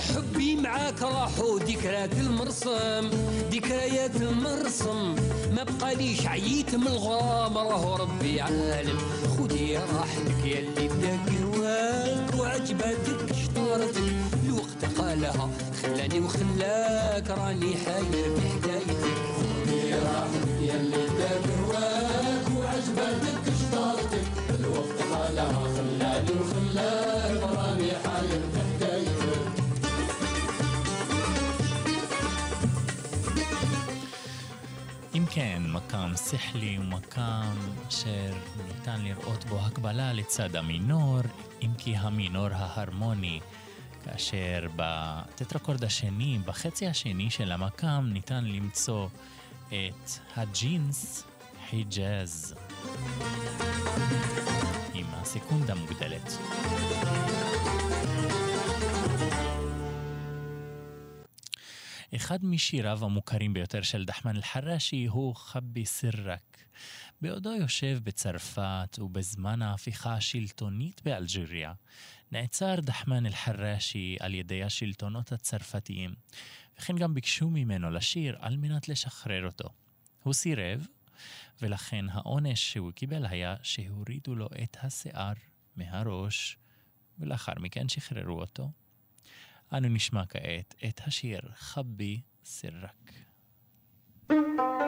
حبي 0.00 0.56
معاك 0.56 1.02
راحوا 1.02 1.58
ذكريات 1.58 2.12
المرسم 2.12 3.10
ذكريات 3.52 4.16
المرسم. 4.16 5.14
ما 5.56 5.62
بقاليش 5.62 6.26
عييت 6.26 6.74
من 6.74 6.86
الغرام 6.86 7.58
راهو 7.58 7.96
ربي 7.96 8.40
عالم. 8.40 8.98
خدي 9.38 9.76
راحتك 9.76 10.44
يا 10.44 10.58
اللي 10.58 10.88
داك 10.88 11.28
هواك 11.42 12.40
وعجبتك 12.40 13.34
شطارتك. 13.42 14.14
الوقت 14.46 14.98
قالها 14.98 15.50
خلاني 15.82 16.20
وخلاك 16.20 17.30
راني 17.30 17.74
حاير 17.76 18.36
في 18.36 18.48
حكايتك 18.48 19.18
خدي 19.36 19.94
راحتك 19.94 20.62
يا 20.62 20.74
اللي 20.74 21.06
داك 21.18 21.44
هواك 21.60 22.46
وعجبتك 22.58 23.44
شطارتك. 23.60 24.26
الوقت 24.60 24.98
قالها 25.12 25.62
خلاني 25.76 26.32
وخلاك 26.40 27.42
راني 27.56 27.90
حاير 28.04 28.42
في 28.52 28.59
אם 35.14 35.24
כן, 35.30 35.62
מקאם 35.66 36.16
שכלי 36.16 36.76
הוא 36.76 36.84
מקאם 36.84 37.56
אשר 37.88 38.32
ניתן 38.66 39.00
לראות 39.00 39.44
בו 39.44 39.60
הקבלה 39.60 40.12
לצד 40.12 40.56
המינור, 40.56 41.20
אם 41.62 41.70
כי 41.78 41.96
המינור 41.96 42.48
ההרמוני, 42.52 43.40
כאשר 44.04 44.66
בטטרקורד 44.76 45.84
השני, 45.84 46.38
בחצי 46.46 46.86
השני 46.86 47.30
של 47.30 47.52
המקאם, 47.52 48.12
ניתן 48.12 48.44
למצוא 48.44 49.08
את 49.68 50.10
הג'ינס 50.36 51.24
חיג'אז, 51.70 52.54
עם 54.94 55.06
הסקונדה 55.12 55.74
מוגדלת. 55.74 56.38
אחד 62.16 62.44
משיריו 62.44 63.04
המוכרים 63.04 63.54
ביותר 63.54 63.82
של 63.82 64.04
דחמן 64.04 64.36
אל-חרשי 64.36 65.06
הוא 65.06 65.34
חבי 65.34 65.86
סירק. 65.86 66.64
בעודו 67.20 67.52
יושב 67.54 67.98
בצרפת 68.02 68.98
ובזמן 68.98 69.62
ההפיכה 69.62 70.14
השלטונית 70.14 71.02
באלג'יריה, 71.04 71.72
נעצר 72.32 72.80
דחמן 72.80 73.26
אל-חרשי 73.26 74.16
על 74.20 74.34
ידי 74.34 74.64
השלטונות 74.64 75.32
הצרפתיים, 75.32 76.14
וכן 76.78 76.96
גם 76.96 77.14
ביקשו 77.14 77.50
ממנו 77.50 77.90
לשיר 77.90 78.36
על 78.40 78.56
מנת 78.56 78.88
לשחרר 78.88 79.46
אותו. 79.46 79.68
הוא 80.22 80.34
סירב, 80.34 80.86
ולכן 81.62 82.04
העונש 82.08 82.72
שהוא 82.72 82.92
קיבל 82.92 83.26
היה 83.26 83.56
שהורידו 83.62 84.34
לו 84.34 84.48
את 84.62 84.76
השיער 84.82 85.32
מהראש, 85.76 86.56
ולאחר 87.18 87.52
מכן 87.60 87.88
שחררו 87.88 88.40
אותו. 88.40 88.70
אנו 89.72 89.88
נשמע 89.88 90.26
כעת 90.26 90.74
את 90.88 91.00
השיר 91.06 91.40
חבי 91.54 92.20
סירק. 92.44 93.12
משמעות 94.30 94.79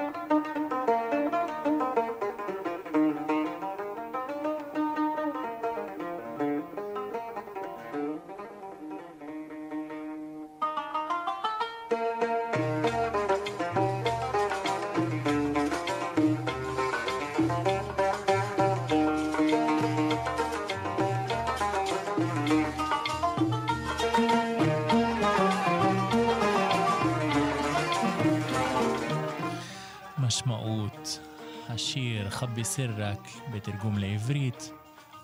השיר 32.51 32.51
חבי 32.51 32.63
סירק 32.63 33.27
בתרגום 33.53 33.97
לעברית, 33.97 34.71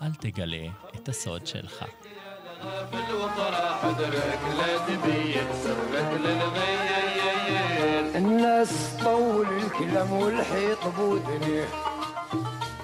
אל 0.01 0.14
תגלה 0.14 0.68
את 0.95 1.10
הסוד 1.10 1.47
שלך. 1.47 1.86
غافل 2.64 3.14
وطرح 3.16 3.82
حذرك 3.82 4.39
لا 4.58 4.78
تبين 4.88 5.47
سرك 5.64 6.10
للغير 6.24 8.16
الناس 8.16 8.95
طول 9.04 9.47
الكلام 9.47 10.12
والحيط 10.12 10.88
بودني 10.97 11.66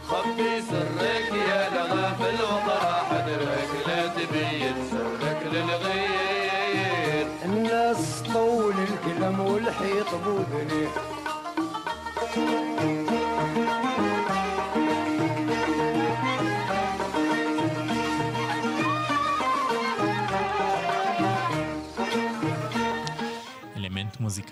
خبي 0.08 0.62
سرك 0.70 1.32
يا 1.50 1.70
لغافل 1.76 2.44
وطرح 2.44 3.04
حذرك 3.10 3.70
لا 3.88 4.08
تبين 4.08 4.76
سرك 4.92 5.42
للغير 5.54 7.28
الناس 7.46 8.24
طول 8.34 8.76
الكلام 8.90 9.40
والحيط 9.40 10.12
بودني 10.26 10.88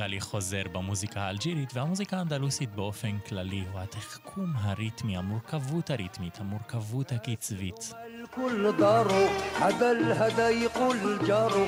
מוזיקלי 0.01 0.21
חוזר 0.21 0.61
במוזיקה 0.71 1.21
האלג'ירית 1.21 1.69
והמוזיקה 1.73 2.17
האנדלוסית 2.17 2.75
באופן 2.75 3.17
כללי 3.29 3.63
הוא 3.71 3.79
התחכום 3.79 4.53
הריתמי, 4.55 5.17
המורכבות 5.17 5.89
הריתמית, 5.89 6.39
המורכבות 6.39 7.11
הקצבית. 7.11 7.93
الكل 8.23 8.77
دارو 8.77 9.27
هذا 9.61 9.91
الهدى 9.91 10.63
يقول 10.65 11.27
جارو 11.27 11.65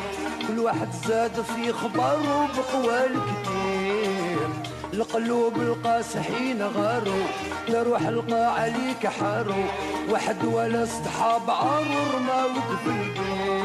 كل 0.48 0.60
واحد 0.60 0.92
زاد 0.92 1.42
في 1.42 1.74
خباره 1.74 2.48
بقوال 2.48 3.14
كتير 3.30 4.50
القلوب 4.94 5.56
القاسحين 5.56 6.62
غارو 6.62 7.22
تروح 7.68 8.02
القى 8.02 8.62
عليك 8.62 9.08
حارو 9.08 9.64
واحد 10.10 10.46
ولا 10.46 10.86
صحاب 10.86 11.50
عارو 11.50 12.00
رماوك 12.14 12.70
في 12.84 12.90
البير 12.90 13.63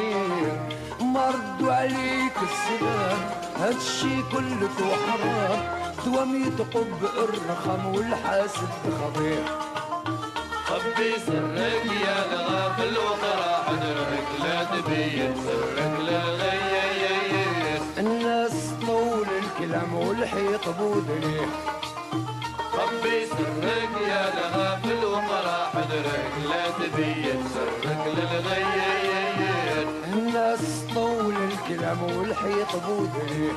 ردوا 1.30 1.74
عليك 1.74 2.38
السلام. 2.50 3.20
هادشي 3.60 4.22
كله 4.32 4.96
حرام. 5.08 5.80
دوام 6.06 6.44
يتقب 6.44 7.00
الرخم 7.18 7.86
والحاسد 7.86 8.70
خضير 9.00 9.44
خبي 10.66 11.12
سرك 11.28 11.86
يا 12.06 12.18
الغافل 12.34 12.98
وقرا 12.98 13.64
حضرك 13.68 14.28
لا 14.44 14.64
تبين 14.64 15.34
سرك 15.46 15.92
للغير 16.00 17.82
الناس 17.98 18.52
طول 18.88 19.28
الكلام 19.44 19.94
والحيط 19.94 20.70
بودني 20.80 21.42
الكلام 31.90 32.18
والحيط 32.18 32.76
بودني 32.88 33.52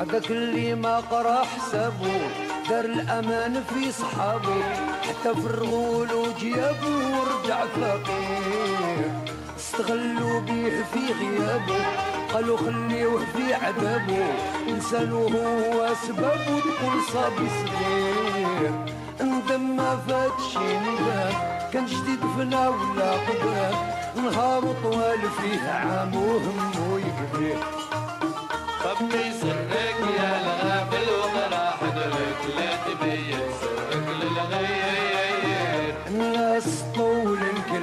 هذاك 0.00 0.30
اللي 0.30 0.74
ما 0.74 1.00
قرأ 1.00 1.44
حسابه. 1.44 2.51
دار 2.82 2.90
الأمان 2.90 3.62
في 3.68 3.92
صحابه 3.92 4.62
حتى 5.02 5.34
فرغوا 5.42 6.06
له 6.06 6.34
جيابه 6.38 6.96
ورجع 7.18 7.64
فقير 7.66 9.10
استغلوا 9.56 10.40
بيه 10.40 10.84
في 10.92 11.12
غيابه 11.20 11.84
قالوا 12.32 12.56
خليوه 12.56 13.20
في 13.36 13.54
عذابه. 13.54 14.26
انسانه 14.68 15.16
هو 15.16 15.88
سببه 16.08 16.60
تقول 16.60 17.02
صبي 17.12 17.48
صغير 17.48 18.72
ندم 19.20 19.76
ما 19.76 19.96
فات 20.08 20.40
شي 20.52 20.76
ندم 20.78 21.32
كان 21.72 21.86
جديد 21.86 22.20
فينا 22.36 22.68
ولا 22.68 23.12
قدام 23.12 23.74
نهار 24.16 24.62
طوال 24.82 25.20
فيه 25.40 25.70
عام 25.70 26.16
وهمه 26.16 26.98
يكبر 26.98 27.56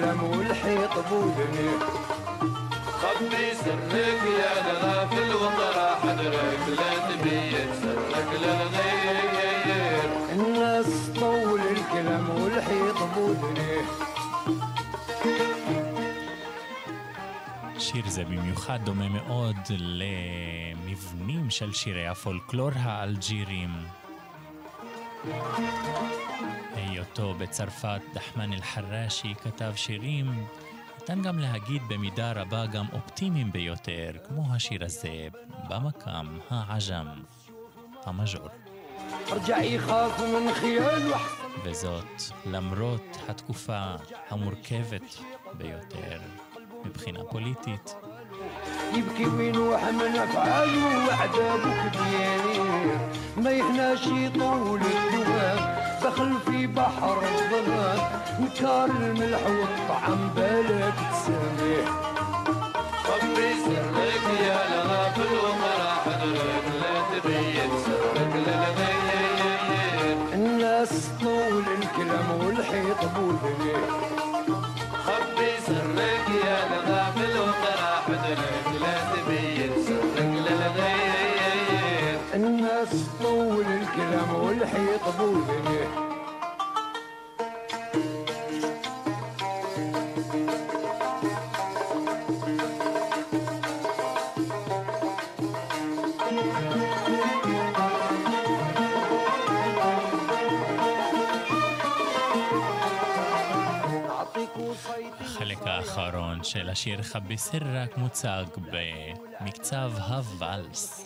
الكلام 0.09 0.23
والحيط 0.25 0.99
بودني 1.11 1.71
خبي 2.87 3.55
سرك 3.55 4.23
يا 4.41 4.71
الغافل 4.71 5.35
وقرا 5.35 5.95
حضرك 5.95 6.63
لا 6.69 6.93
تبين 7.09 7.69
سرك 7.83 8.29
للغير 8.43 10.09
الناس 10.33 11.11
طول 11.21 11.61
الكلام 11.61 12.31
والحيط 12.31 12.99
بودني 13.15 13.77
שיר 17.79 18.09
זה 18.09 18.25
במיוחד 18.25 18.79
דומה 18.85 19.09
מאוד 19.09 19.57
למבנים 19.71 21.51
של 21.51 21.73
שירי 21.73 22.07
הפולקלור 22.07 22.71
האלג'ירים. 22.75 23.71
היותו 26.74 27.34
בצרפת 27.34 28.02
דחמן 28.14 28.54
אל-חרשי 28.54 29.34
כתב 29.44 29.72
שירים, 29.76 30.46
ניתן 31.00 31.22
גם 31.22 31.40
להגיד 31.40 31.82
במידה 31.90 32.32
רבה 32.32 32.66
גם 32.66 32.86
אופטימיים 32.94 33.52
ביותר, 33.52 34.12
כמו 34.28 34.44
השיר 34.54 34.86
הזה, 34.86 35.28
במקאם 35.70 36.40
העג'ם, 36.50 37.08
המז'ור. 38.06 38.48
וזאת 41.64 42.22
למרות 42.46 43.18
התקופה 43.28 43.96
המורכבת 44.30 45.18
ביותר 45.54 46.20
מבחינה 46.86 47.20
פוליטית, 47.30 47.96
يبكي 48.94 49.26
وينوح 49.38 49.84
من 49.84 50.16
افعاله 50.16 51.08
وعذابه 51.08 51.90
كبير 51.90 52.98
ما 53.38 53.52
يهناش 53.52 54.08
يطول 54.08 54.80
الدوام 54.82 55.76
دخل 56.04 56.34
في 56.46 56.68
بحر 56.68 57.18
الظلام. 57.24 58.00
نكار 58.40 58.86
الملح 58.86 59.40
والطعم 59.48 60.30
بالك 60.36 60.94
تسامح 61.12 61.86
خبي 63.04 63.50
سرك 63.66 64.40
يا 64.42 64.60
الغافل 64.68 64.79
גבול. 85.20 85.50
של 106.44 106.70
השיר 106.70 107.02
חביסרק 107.04 107.98
מוצג 107.98 108.46
במקצב 109.42 109.92
הוואלס. 110.08 110.99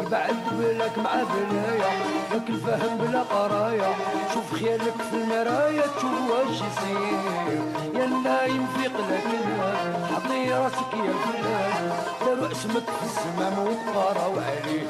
يبعد 0.00 0.36
بالك 0.58 0.98
مع 0.98 1.12
بنايا 1.22 1.90
لك 2.34 2.48
الفهم 2.48 2.98
بلا 2.98 3.22
قرايا. 3.22 3.94
شوف 4.34 4.54
خيالك 4.54 4.94
في 5.10 5.16
المرايا 5.16 5.82
تشوف 5.96 6.30
واش 6.30 6.56
يصير. 6.56 7.18
يا 7.94 8.06
نايم 8.06 8.66
في 8.66 8.88
قلقنا 8.88 9.76
حطي 10.14 10.52
راسك 10.52 10.92
يا 10.94 11.12
فلان. 11.24 11.92
داروا 12.26 12.52
اسمك 12.52 12.86
في 12.98 13.04
السمام 13.04 13.58
وقراو 13.58 14.32
عليه 14.32 14.86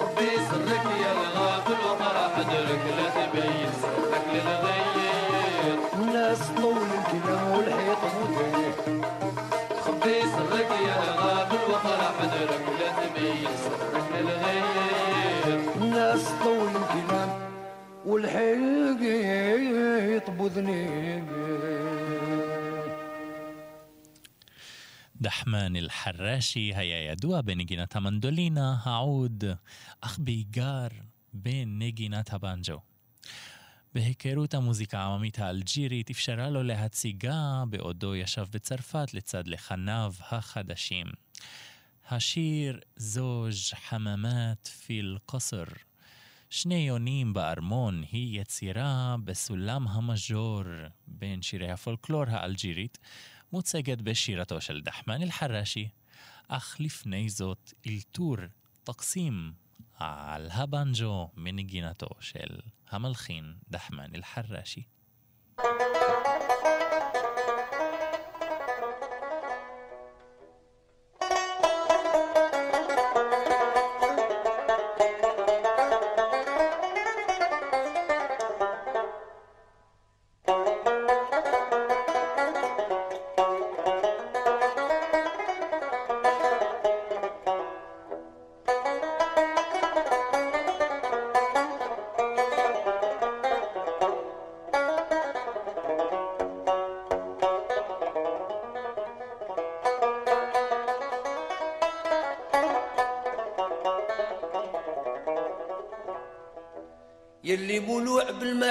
خبي 0.00 0.30
سرك 0.50 0.86
يا 1.02 1.12
الغافل 1.12 1.80
وقرا 1.86 2.28
حضرك 2.36 2.84
لا 2.98 3.08
تبين 3.26 3.70
سرك 3.82 4.26
للغير 4.32 5.78
الناس 5.94 6.38
طول 6.56 6.76
الكلام 6.76 7.50
والحيط 7.52 7.98
ودني 8.20 8.97
يا 10.08 10.98
ناس 15.80 16.24
طول 16.44 16.72
دحمان 25.20 25.76
الحراشي 25.76 26.74
هيا 26.74 27.10
بين 27.10 27.40
بنجينا 27.40 27.88
ماندولينا 27.96 28.82
هعود 28.86 29.58
أخ 30.02 30.20
بيجار 30.20 30.92
بين 31.32 31.78
نيجينا 31.78 32.24
بانجو. 32.36 32.80
בהיכרות 33.94 34.54
המוזיקה 34.54 34.98
העממית 34.98 35.38
האלג'ירית 35.38 36.10
אפשרה 36.10 36.50
לו 36.50 36.62
להציגה 36.62 37.64
בעודו 37.70 38.14
ישב 38.14 38.46
בצרפת 38.50 39.14
לצד 39.14 39.48
לחניו 39.48 40.14
החדשים. 40.30 41.06
השיר 42.10 42.80
זוז' 42.96 43.72
חממת 43.74 44.66
פיל 44.66 45.18
קוסר 45.26 45.64
שני 46.50 46.86
יונים 46.88 47.32
בארמון 47.32 48.04
היא 48.12 48.40
יצירה 48.40 49.16
בסולם 49.24 49.88
המז'ור 49.88 50.62
בין 51.06 51.42
שירי 51.42 51.70
הפולקלור 51.70 52.24
האלג'ירית, 52.28 52.98
מוצגת 53.52 54.02
בשירתו 54.02 54.60
של 54.60 54.80
דחמן 54.80 55.22
אל-חרשי, 55.22 55.88
אך 56.48 56.76
לפני 56.80 57.28
זאת 57.28 57.72
אלתור 57.86 58.36
תקסים 58.84 59.52
על 59.94 60.48
הבנג'ו 60.50 61.30
מנגינתו 61.36 62.08
של 62.20 62.58
هملخين 62.90 63.60
دحمان 63.70 64.14
الحراشي. 64.14 64.88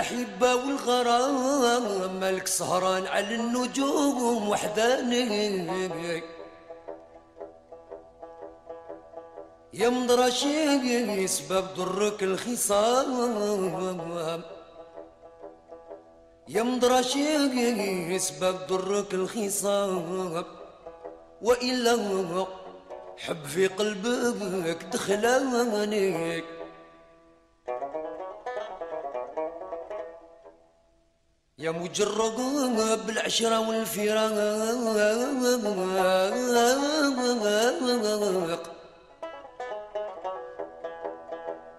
بالمحبة 0.07 0.55
والغرام 0.55 2.19
مالك 2.19 2.47
سهران 2.47 3.07
على 3.07 3.35
النجوم 3.35 4.49
وحداني. 4.49 5.67
يا 9.73 9.89
مدرشي 9.89 11.27
سبب 11.27 11.65
ضرك 11.77 12.23
الخصام. 12.23 13.11
يا 16.47 16.63
مدرشي 16.63 18.19
سبب 18.19 18.57
ضرك 18.69 19.13
الخصام. 19.13 20.43
وإلا 21.41 22.45
حب 23.17 23.45
في 23.45 23.67
قلبك 23.67 24.83
دخلاني 24.93 26.43
مجرد 31.97 33.05
بالعشرة 33.07 33.59
والفراق 33.69 34.33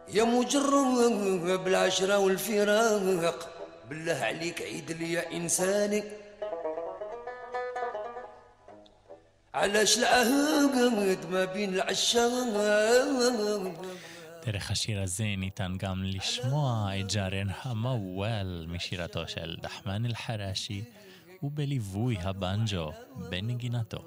يا 0.09 0.25
مجرد 0.25 1.64
بالعشرة 1.64 2.19
والفراق 2.19 3.49
بالله 3.91 4.25
عليك 4.25 4.62
عيد 4.62 4.91
لي 4.93 5.12
يا 5.12 5.33
إنساني 5.33 6.05
علاش 9.55 9.99
العهد 9.99 11.27
ما 11.31 11.45
بين 11.45 11.75
العشاق؟ 11.75 12.33
דרך 14.46 14.72
השיר 14.72 15.02
הזה 15.02 15.26
ניתן 15.38 15.76
גם 15.78 16.04
לשמוע 16.04 16.91
את 17.00 17.14
ג'ארן 17.14 17.48
המוואל 17.62 18.66
משירתו 18.70 19.28
של 19.28 19.56
דחמן 19.62 20.06
אל-חרשי 20.06 20.84
ובליווי 21.44 22.18
הבנג'ו 22.22 22.91
בנגינתו. 23.30 24.00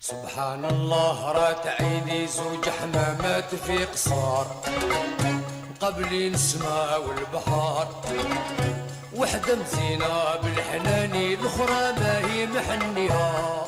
سبحان 0.00 0.64
الله 0.64 1.32
رات 1.32 1.66
عيني 1.66 2.26
زوج 2.26 2.68
حمامات 2.68 3.54
في 3.54 3.84
قصار 3.84 4.46
قبلين 5.80 6.34
السماء 6.34 7.08
والبحار 7.08 7.86
وحدة 9.16 9.56
مزينة 9.56 10.36
بالحناني 10.42 11.34
الأخرى 11.34 11.92
ما 12.00 12.18
هي 12.26 12.46
محنيها 12.46 13.66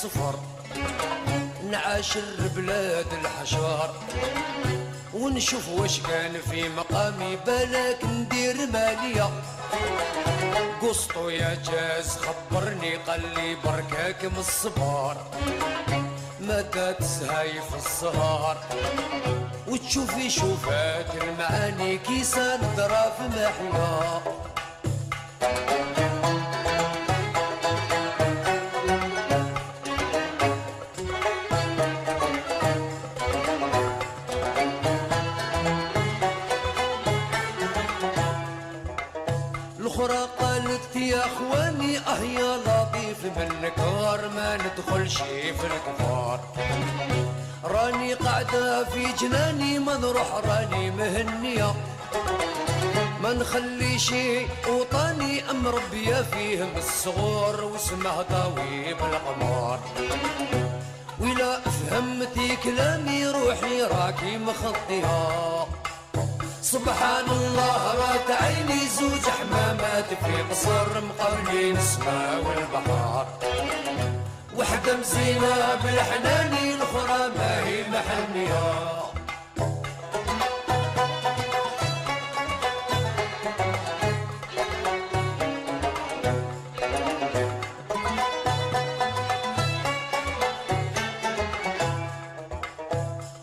للصفر 0.00 0.34
نعاشر 1.70 2.22
بلاد 2.56 3.06
الحشار 3.12 3.94
ونشوف 5.14 5.68
واش 5.68 6.00
كان 6.00 6.32
في 6.50 6.68
مقامي 6.68 7.36
بالك 7.46 8.04
ندير 8.04 8.56
مالية. 8.72 9.30
قسطو 10.82 11.28
يا 11.28 11.54
جاز 11.54 12.16
خبرني 12.16 12.96
قال 12.96 13.20
لي 13.34 13.54
بركاك 13.64 14.24
من 14.24 14.38
الصبار 14.38 15.16
متى 16.40 16.94
تسهاي 17.00 17.52
في 17.52 17.76
السهر 17.76 18.56
وتشوفي 19.68 20.30
شوفات 20.30 21.06
المعاني 21.22 21.98
كيسان 21.98 22.60
ظراف 22.76 23.20
محيا. 23.20 24.20
كار 44.20 44.28
ما 44.28 44.56
ندخلش 44.56 45.16
في 45.22 45.66
الكفار 45.66 46.40
راني 47.64 48.14
قاعدة 48.14 48.84
في 48.84 49.06
جناني 49.20 49.78
ما 49.78 49.96
نروح 49.96 50.34
راني 50.44 50.90
مهنية. 50.90 51.74
ما 53.22 53.32
نخلي 53.32 53.98
شي 53.98 54.46
وطني 54.68 55.50
أم 55.50 55.66
ربي 55.68 56.24
فيه 56.24 56.64
من 56.64 56.76
الصغور 56.76 57.64
واسمه 57.64 58.22
ضوي 58.22 58.94
بالقمار 58.94 59.80
ولا 61.20 61.60
فهمتي 61.60 62.56
كلامي 62.64 63.26
روحي 63.26 63.82
راكي 63.82 64.38
مخطيها 64.38 65.66
سبحان 66.62 67.24
الله 67.30 67.94
رات 67.94 68.30
عيني 68.42 68.80
زوج 68.98 69.24
حمامات 69.38 70.08
في 70.24 70.42
قصر 70.50 71.00
مقابلين 71.00 71.76
السماء 71.76 72.44
والبحر 72.46 73.26
وحدة 74.60 74.96
مزينة 74.96 75.74
بالحناني 75.84 76.74
الأخرى 76.74 77.28
ما 77.36 77.64
هي 77.66 77.84
محنية. 77.88 78.90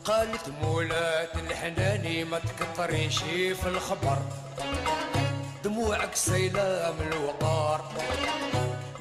قالت 0.06 0.50
مولات 0.62 1.36
الحناني 1.36 2.24
ما 2.24 2.40
تكتريش 2.40 3.18
في 3.18 3.68
الخبر. 3.68 4.18
دموعك 5.64 6.16
سيلة 6.16 6.94
من 7.00 7.14
الوقار. 7.14 7.82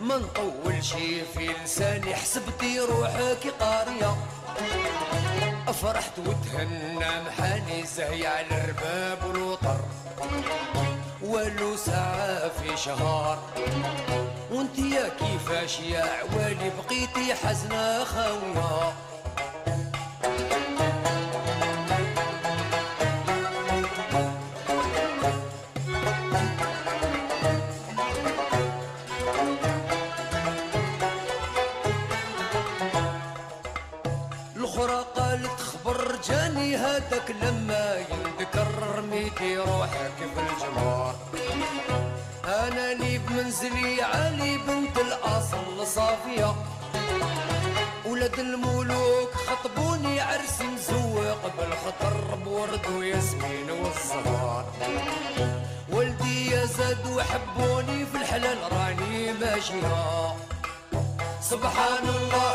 ما 0.06 0.16
نطول 0.16 0.84
شي 0.84 1.24
في 1.24 1.48
لساني 1.64 2.14
حسبتي 2.14 2.80
روحك 2.80 3.46
قارية. 3.60 4.16
أفرحت 5.68 6.18
وتهنى 6.18 7.20
محاني 7.26 7.86
زهي 7.86 8.26
على 8.26 8.46
الرباب 8.50 9.18
والوطر. 9.26 9.80
ولو 11.22 11.76
ساعة 11.76 12.48
في 12.48 12.76
شهر. 12.76 13.38
وانت 14.50 14.78
يا 14.78 15.08
كيفاش 15.08 15.80
يا 15.80 16.04
عوالي 16.04 16.70
بقيتي 16.78 17.34
حزنة 17.34 18.04
خاوية 18.04 18.92
راني 59.70 59.80
ماشيه 59.80 60.36
سبحان 61.40 62.04
الله 62.08 62.45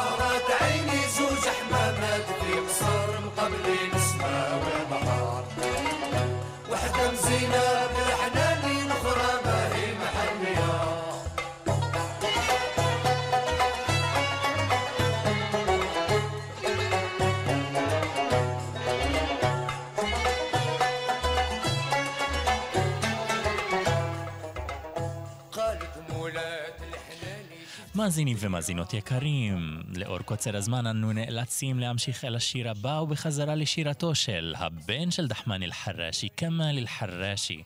מאזינים 28.01 28.37
ומאזינות 28.39 28.93
יקרים, 28.93 29.81
לאור 29.95 30.19
קוצר 30.19 30.57
הזמן 30.57 30.87
אנו 30.87 31.13
נאלצים 31.13 31.79
להמשיך 31.79 32.25
אל 32.25 32.35
השיר 32.35 32.69
הבא 32.69 32.99
ובחזרה 33.03 33.55
לשירתו 33.55 34.15
של 34.15 34.53
הבן 34.57 35.11
של 35.11 35.27
דחמן 35.27 35.63
אל-חרשי, 35.63 36.27
כמאל 36.37 36.77
אל-חרשי. 36.77 37.63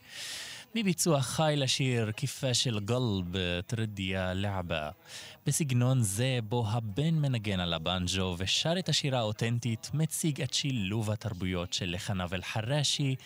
בביצוע 0.74 1.20
חי 1.20 1.54
לשיר 1.56 2.12
כיפה 2.12 2.54
של 2.54 2.80
גלב, 2.80 3.34
טרדיה 3.66 4.34
לעבה. 4.34 4.90
בסגנון 5.46 6.02
זה 6.02 6.38
בו 6.48 6.66
הבן 6.70 7.14
מנגן 7.14 7.60
על 7.60 7.74
הבנג'ו 7.74 8.34
ושר 8.38 8.78
את 8.78 8.88
השירה 8.88 9.18
האותנטית, 9.18 9.90
מציג 9.94 10.42
את 10.42 10.54
שילוב 10.54 11.10
התרבויות 11.10 11.72
של 11.72 11.90
לחניו 11.94 12.30
אל-חרשי, 12.32 13.16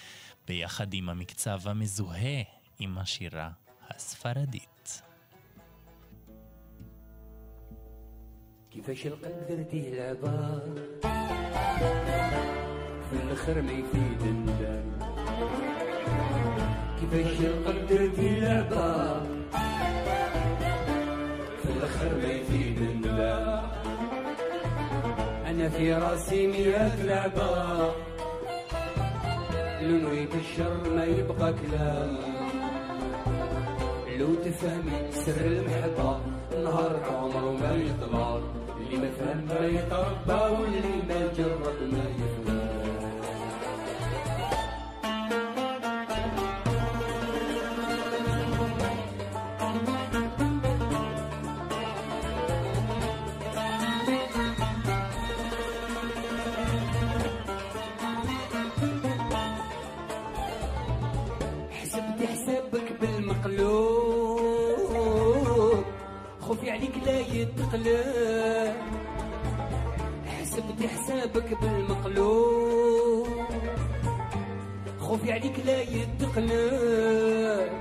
ביחד 0.48 0.94
עם 0.94 1.08
המקצב 1.08 1.60
המזוהה 1.64 2.42
עם 2.78 2.98
השירה 2.98 3.50
הספרדית. 3.90 4.69
كيفاش 8.72 9.06
القدر 9.06 9.62
تيلعبها 9.70 10.60
في 13.10 13.16
الآخر 13.24 13.62
ما 13.62 13.72
يفيد 13.72 14.20
الندم 14.22 14.90
كيفاش 17.00 17.40
القدر 17.40 18.10
تيلعبها 18.16 19.22
في 21.62 21.68
الآخر 21.76 22.16
ما 22.22 22.32
يفيد 22.32 22.78
الندم 22.78 23.60
أنا 25.46 25.68
في 25.68 25.94
راسي 25.94 26.46
ميات 26.46 26.98
لعبة. 27.00 27.94
لونو 29.82 30.12
يكشر 30.12 30.90
ما 30.96 31.04
يبقى 31.04 31.54
كلام. 31.54 32.16
لو 34.18 34.34
تفهمي 34.34 35.12
سر 35.12 35.44
المحبة. 35.44 36.20
نهار 36.64 36.92
عمره 37.10 37.50
ما 37.60 37.72
يطلع. 37.74 38.38
اللي 38.80 38.96
ما 38.96 39.10
فهم 39.18 39.40
ما 39.48 39.66
يتربى 39.66 40.62
واللي 40.62 40.96
ما 41.08 41.20
جرب 41.36 41.78
ما 41.92 42.04
يفهم. 42.20 42.39
يتقلب. 67.40 68.76
حسبت 70.26 70.80
حسابك 70.86 71.60
بالمقلوب. 71.62 73.28
خوفي 75.00 75.32
عليك 75.32 75.58
لا 75.66 75.80
يتقلب. 75.80 77.72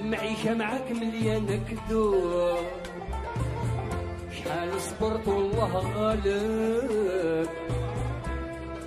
المعيشة 0.00 0.54
معاك 0.54 0.92
مليانة 0.92 1.60
كذوب. 1.68 2.66
شحال 4.32 4.80
صبرت 4.80 5.28
والله 5.28 5.72
غالب. 5.96 7.48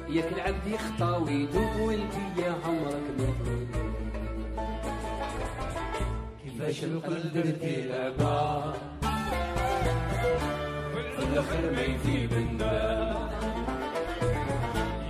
ياك 0.09 0.33
العبد 0.33 0.67
يخطى 0.67 1.21
ويدوب 1.25 1.73
وانت 1.81 2.13
يا 2.37 2.55
عمرك 2.65 3.03
تدوب. 3.17 3.67
كيفاش 6.43 6.83
القلب 6.83 7.33
درتي 7.33 7.75
لعبة 11.71 12.27
في 12.27 12.35
الندم 12.37 13.13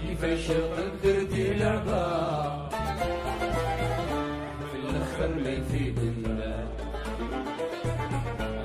كيفاش 0.01 0.51
القلب 0.51 0.93
درتي 1.03 1.53
لعبة 1.53 2.03
في 4.71 4.77
الأخر 4.83 5.27
ما 5.43 5.49
يفيد 5.49 5.97
الندم 5.97 6.67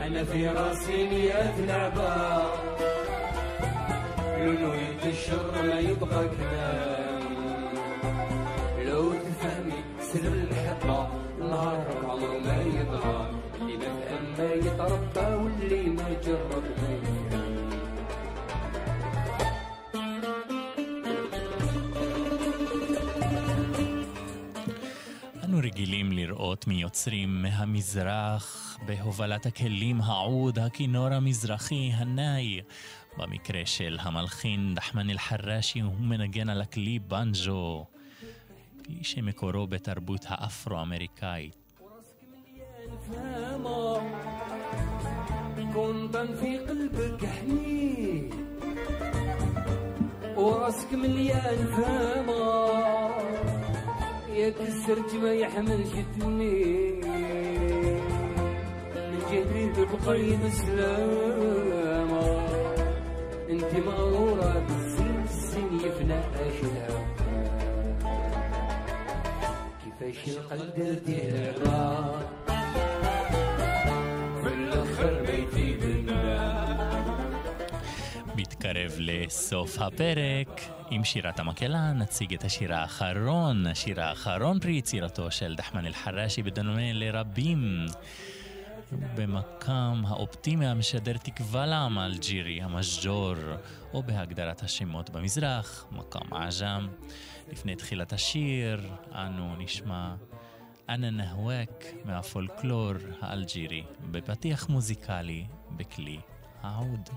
أنا 0.07 0.24
في 0.24 0.49
راسي 0.49 1.09
ميات 1.09 1.55
لعبه 1.68 2.43
لونو 4.39 4.72
يتشر 4.74 5.53
ما 5.66 5.78
يبقى 5.80 6.24
كلام. 6.28 7.28
لو 8.86 9.12
تفهمي 9.12 9.80
سر 10.01 10.18
المحبة 10.28 11.09
نهار 11.41 11.84
عمره 12.05 12.39
ما 12.39 12.62
يضرب 12.62 13.28
اللي 13.61 13.76
ما 13.76 13.84
فهم 13.84 14.24
ما 14.39 14.55
يتربى 14.55 15.34
واللي 15.45 15.91
ما 15.91 16.09
جرب 16.24 16.62
ما 16.82 16.89
רגילים 25.78 26.12
לראות 26.12 26.68
מיוצרים 26.68 27.41
מהמזרח 27.41 28.78
בהובלת 28.86 29.45
הכלים 29.45 30.01
העוד, 30.01 30.60
הכינור 30.60 31.08
המזרחי, 31.08 31.91
הנאי. 31.93 32.62
במקרה 33.18 33.66
של 33.66 33.97
המלחין 34.01 34.76
דחמן 34.76 35.10
אל-חרשי 35.10 35.80
הוא 35.80 35.93
מנגן 35.99 36.49
על 36.49 36.62
הכלי 36.62 36.99
בנג'ו, 36.99 37.86
כלי 38.86 39.04
שמקורו 39.04 39.68
בתרבות 39.68 40.26
האפרו-אמריקאית. 40.28 41.64
فهمة 43.12 44.01
كنت 45.74 46.18
في 46.18 46.58
قلبك 46.58 47.26
حنين 47.26 48.30
وراسك 50.38 50.93
مليان 50.93 51.68
فهمة 51.68 53.16
يا 54.39 54.51
كسرت 54.51 55.14
ما 55.14 55.32
يحملش 55.32 55.93
تنين 56.20 57.01
من 58.97 59.20
جديد 59.32 59.76
بقيد 59.91 60.49
سلامة 60.49 62.22
أنت 63.51 63.72
مغرورة 63.86 64.66
بالسن 64.68 65.22
السن 65.24 65.76
يفنى 65.86 66.18
اشلها 66.18 67.14
كيفاش 69.84 70.28
القلب 70.28 70.76
تهرب 71.07 72.22
في 72.47 72.47
מתקרב 78.59 78.93
לסוף 78.99 79.79
הפרק. 79.79 80.61
עם 80.91 81.05
שירת 81.05 81.39
המקהלה 81.41 81.93
נציג 81.93 82.35
את 82.35 82.45
השיר 82.45 82.75
האחרון, 82.75 83.67
השיר 83.67 84.01
האחרון 84.01 84.61
פרי 84.61 84.73
יצירתו 84.73 85.31
של 85.31 85.55
דחמן 85.57 85.87
אל-חרשי 85.87 86.43
בדומה 86.43 86.93
לרבים. 86.93 87.87
במקם 89.15 90.03
האופטימי 90.07 90.67
המשדר 90.67 91.17
תקווה 91.17 91.67
לעם 91.67 91.99
האלג'ירי, 91.99 92.63
המשג'ור, 92.63 93.35
או 93.95 94.03
בהגדרת 94.03 94.63
השמות 94.63 95.11
במזרח, 95.11 95.87
מקם 95.93 96.35
עג'ם. 96.35 96.89
לפני 97.53 97.77
תחילת 97.77 98.13
השיר, 98.13 98.91
אנו 99.13 99.57
נשמע 99.57 100.15
אנה 100.89 101.11
נהווק 101.11 101.85
מהפולקלור 102.05 102.93
האלג'ירי, 103.21 103.83
בפתיח 104.11 104.69
מוזיקלי 104.69 105.47
בכלי 105.77 106.19
העוד. 106.63 107.09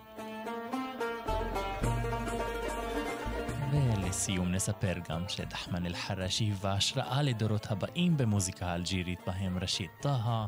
ולסיום 3.73 4.53
נספר 4.53 4.95
גם 5.09 5.25
שדחמן 5.29 5.87
אל-חרשי 5.87 6.45
היווה 6.45 6.73
השראה 6.73 7.23
לדורות 7.23 7.67
הבאים 7.71 8.17
במוזיקה 8.17 8.67
האלג'ירית 8.67 9.21
בהם 9.27 9.59
ראשית 9.59 9.91
טאהא 10.01 10.47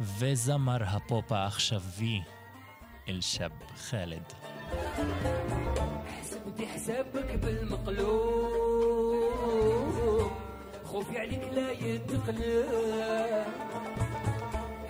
וזמר 0.00 0.82
הפופ 0.82 1.32
העכשווי 1.32 2.22
אל-שב 3.08 3.50
ח'אלד. 3.76 4.32
حسبت 6.20 6.60
حسابك 6.74 7.30
بالمقلوب 7.42 8.46
خوفي 10.84 11.18
عليك 11.18 11.44
لا 11.52 11.70
يتقلب 11.72 13.46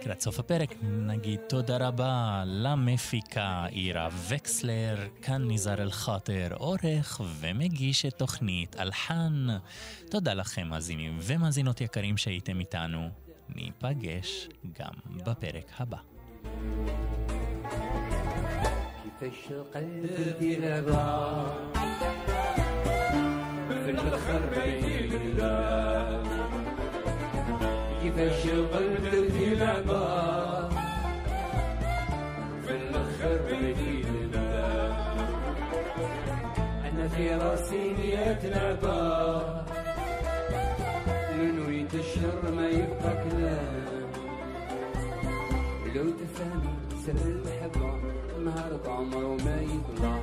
לקראת 0.00 0.20
סוף 0.20 0.38
הפרק 0.38 0.74
נגיד 0.82 1.40
תודה 1.48 1.76
רבה 1.88 2.42
למפיקה 2.46 3.66
אירה 3.72 4.08
וקסלר, 4.28 4.96
כאן 5.22 5.42
ניזר 5.42 5.82
אל-חאטר, 5.82 6.48
עורך 6.54 7.20
ומגיש 7.40 8.06
את 8.06 8.14
תוכנית 8.14 8.76
אלחן. 8.80 9.46
תודה 10.10 10.34
לכם 10.34 10.68
מאזינים 10.68 11.18
ומאזינות 11.22 11.80
יקרים 11.80 12.16
שהייתם 12.16 12.60
איתנו. 12.60 13.08
ניפגש 13.54 14.48
גם 14.80 15.22
בפרק 15.24 15.72
הבא. 15.78 15.98
كيفاش 19.20 19.50
القلب 19.50 20.36
تلعبها 20.40 21.54
في 23.84 23.90
الاخر 23.90 24.40
ما 24.56 24.64
يفيد 24.64 25.12
الندم 25.14 26.25
تشغل 28.17 28.97
لعبة 29.59 30.69
في 32.67 32.71
الآخر 32.75 33.39
بيدينا 33.47 34.47
أنا 36.89 37.07
في 37.07 37.35
راسي 37.35 37.93
مية 37.97 38.39
لعبة 38.43 39.41
لنريد 41.37 41.93
الشر 41.95 42.51
ما 42.55 42.67
يبقى 42.67 43.23
كلام 43.29 44.07
لو 45.95 46.09
تفهمي 46.11 46.73
سر 47.05 47.25
المحبة 47.25 47.93
نهار 48.45 48.79
عمره 48.87 49.37
ما 49.45 49.61
يطلع 49.61 50.19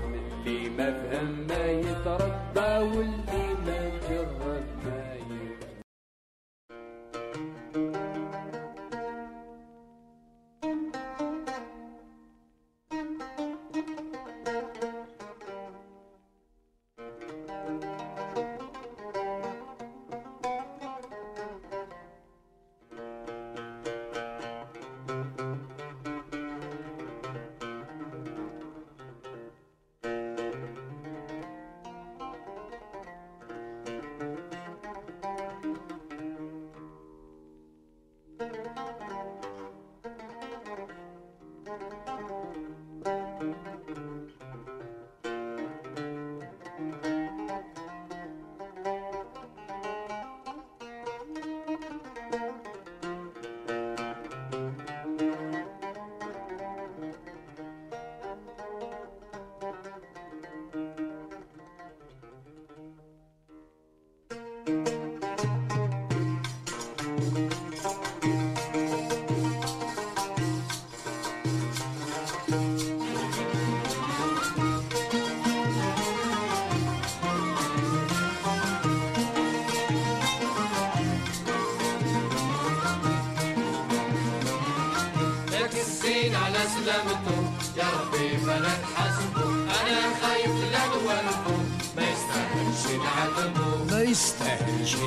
اللي 0.47 0.69
ما 0.71 0.93
فهم 1.03 1.47
ما 1.49 1.67
يتربى 1.67 2.97
واللي 2.97 3.47
ما 3.67 3.84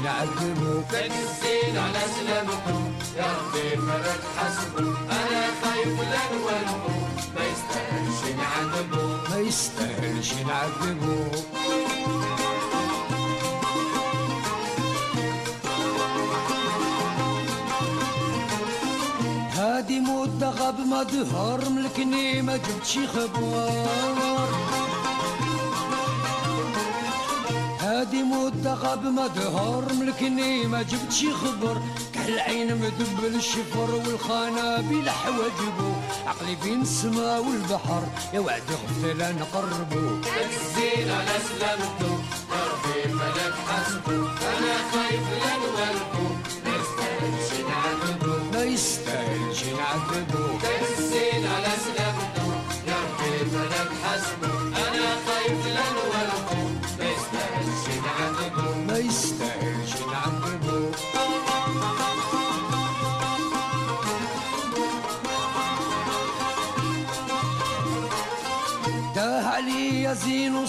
نعذبه 0.04 0.84
لك 0.94 1.12
الزين 1.12 1.78
على 1.78 2.00
سلامته 2.20 2.80
يا 3.18 3.26
ربي 3.38 3.70
فلك 3.78 4.22
حسبه 4.38 4.90
أنا 5.12 5.48
خايف 5.64 5.88
لدولته 5.88 6.88
ما 7.36 7.44
يستاهلش 7.52 8.36
نعذبه 8.38 9.30
ما 9.30 9.38
يستاهلش 9.40 10.34
نعذبه 10.34 11.32
هادي 19.58 20.00
مدة 20.00 20.50
غاب 20.50 20.80
ما 20.80 21.04
دهر 21.04 21.70
ملكني 21.70 22.42
ما 22.42 22.58
جبت 22.58 22.86
شي 22.86 23.08
خبر. 23.08 24.37
غاب 28.88 29.06
دهر 29.28 29.94
ملكني 29.94 30.68
ما 30.68 30.82
جبت 30.82 31.12
شي 31.12 31.34
خبر؟ 31.34 31.82
كالعين 32.14 32.76
مدبل 32.76 33.36
الشفر 33.36 33.98
بلا 34.90 35.12
حواجبو 35.12 35.92
عقلي 36.28 36.56
بين 36.64 36.82
السما 36.82 37.38
والبحر 37.40 38.04
يا 38.34 38.40
وعد 38.40 38.62
غفل 38.72 39.36
نقربو. 39.40 40.20
لك 40.20 40.50
الزين 40.52 41.12
على 41.12 41.36
سلامته 41.50 42.14
يا 42.52 42.62
ربي 42.72 43.02
فلك 43.20 43.54
حسبه 43.68 44.18
أنا 44.58 44.76
خايف 44.92 45.26
لدولته 45.44 46.17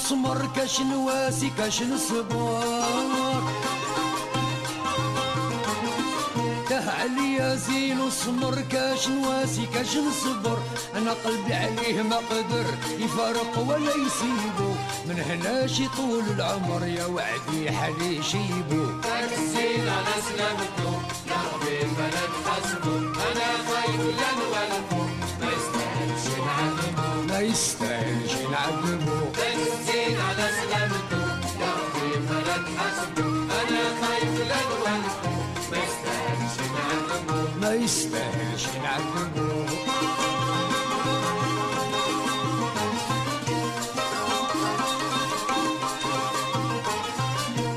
وسمر 0.08 0.48
كاش 0.56 0.80
نواسي 0.80 1.50
كاش 1.58 1.82
نصبر 1.82 2.62
تاه 6.68 6.90
علي 7.00 7.56
زين 7.56 8.00
وسمر 8.00 8.60
كاش 8.60 9.08
نواسي 9.08 9.66
كاش 9.74 9.96
نصبر 9.96 10.58
أنا 10.96 11.12
قلبي 11.24 11.54
عليه 11.54 12.02
ما 12.02 12.16
قدر 12.16 12.64
يفارق 12.98 13.58
ولا 13.58 13.90
يسيبو 13.90 14.70
من 15.08 15.20
هناش 15.30 15.82
طول 15.96 16.24
العمر 16.36 16.86
يا 16.86 17.06
وعدي 17.06 17.70
حالي 17.72 18.22
شيبو 18.22 18.86
تنسين 19.02 19.88
على 19.88 20.14
سلامته 20.28 20.92
يا 21.28 21.36
ربي 21.52 21.78
فلك 21.80 22.30
حسبه 22.46 22.96
أنا 22.98 23.48
خايف 23.68 24.00
لنولده 24.00 25.04
ما 25.40 25.46
يستاهلش 25.52 26.38
نعذبه 26.46 27.32
ما 27.32 27.40
يستاهلش 27.40 28.32
نعذبو 28.50 29.27
ما 35.70 35.76
يستاهلش 35.84 36.56
نعذبه 36.74 37.60
ما 37.60 37.74
يستاهلش 37.74 38.66
نعذبو 38.82 39.64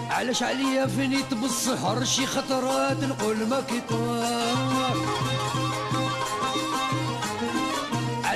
علاش 0.09 0.43
عليا 0.43 0.87
فنيت 0.87 1.33
بالسهر 1.33 2.03
شي 2.03 2.25
خطرات 2.25 3.03
نقول 3.03 3.47
ما 3.47 3.61
كتوار 3.61 4.97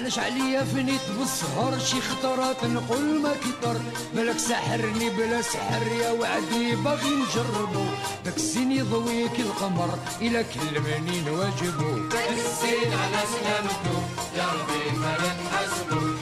علاش 0.06 0.20
عليا 0.20 0.64
فنيت 0.64 1.02
بالسهر 1.20 1.80
شي 1.80 2.02
خطرات 2.02 2.64
نقول 2.64 3.22
ما 3.22 3.34
كتر 3.34 3.78
مالك 4.16 4.38
سحرني 4.38 5.10
بلا 5.10 5.42
سحر 5.42 5.88
يا 6.02 6.12
وعدي 6.12 6.76
باغي 6.76 7.10
نجربو. 7.10 7.86
داك 8.26 8.38
السين 8.38 8.72
يضويك 8.72 9.40
القمر 9.40 10.00
إلا 10.22 10.42
كلمني 10.42 11.22
نواجبو. 11.22 12.10
تنسين 12.10 12.94
على 12.94 13.22
سلامته 13.34 13.98
يا 14.38 14.46
ربي 14.46 14.90
فلك 15.02 15.38
حسبه 15.54 16.15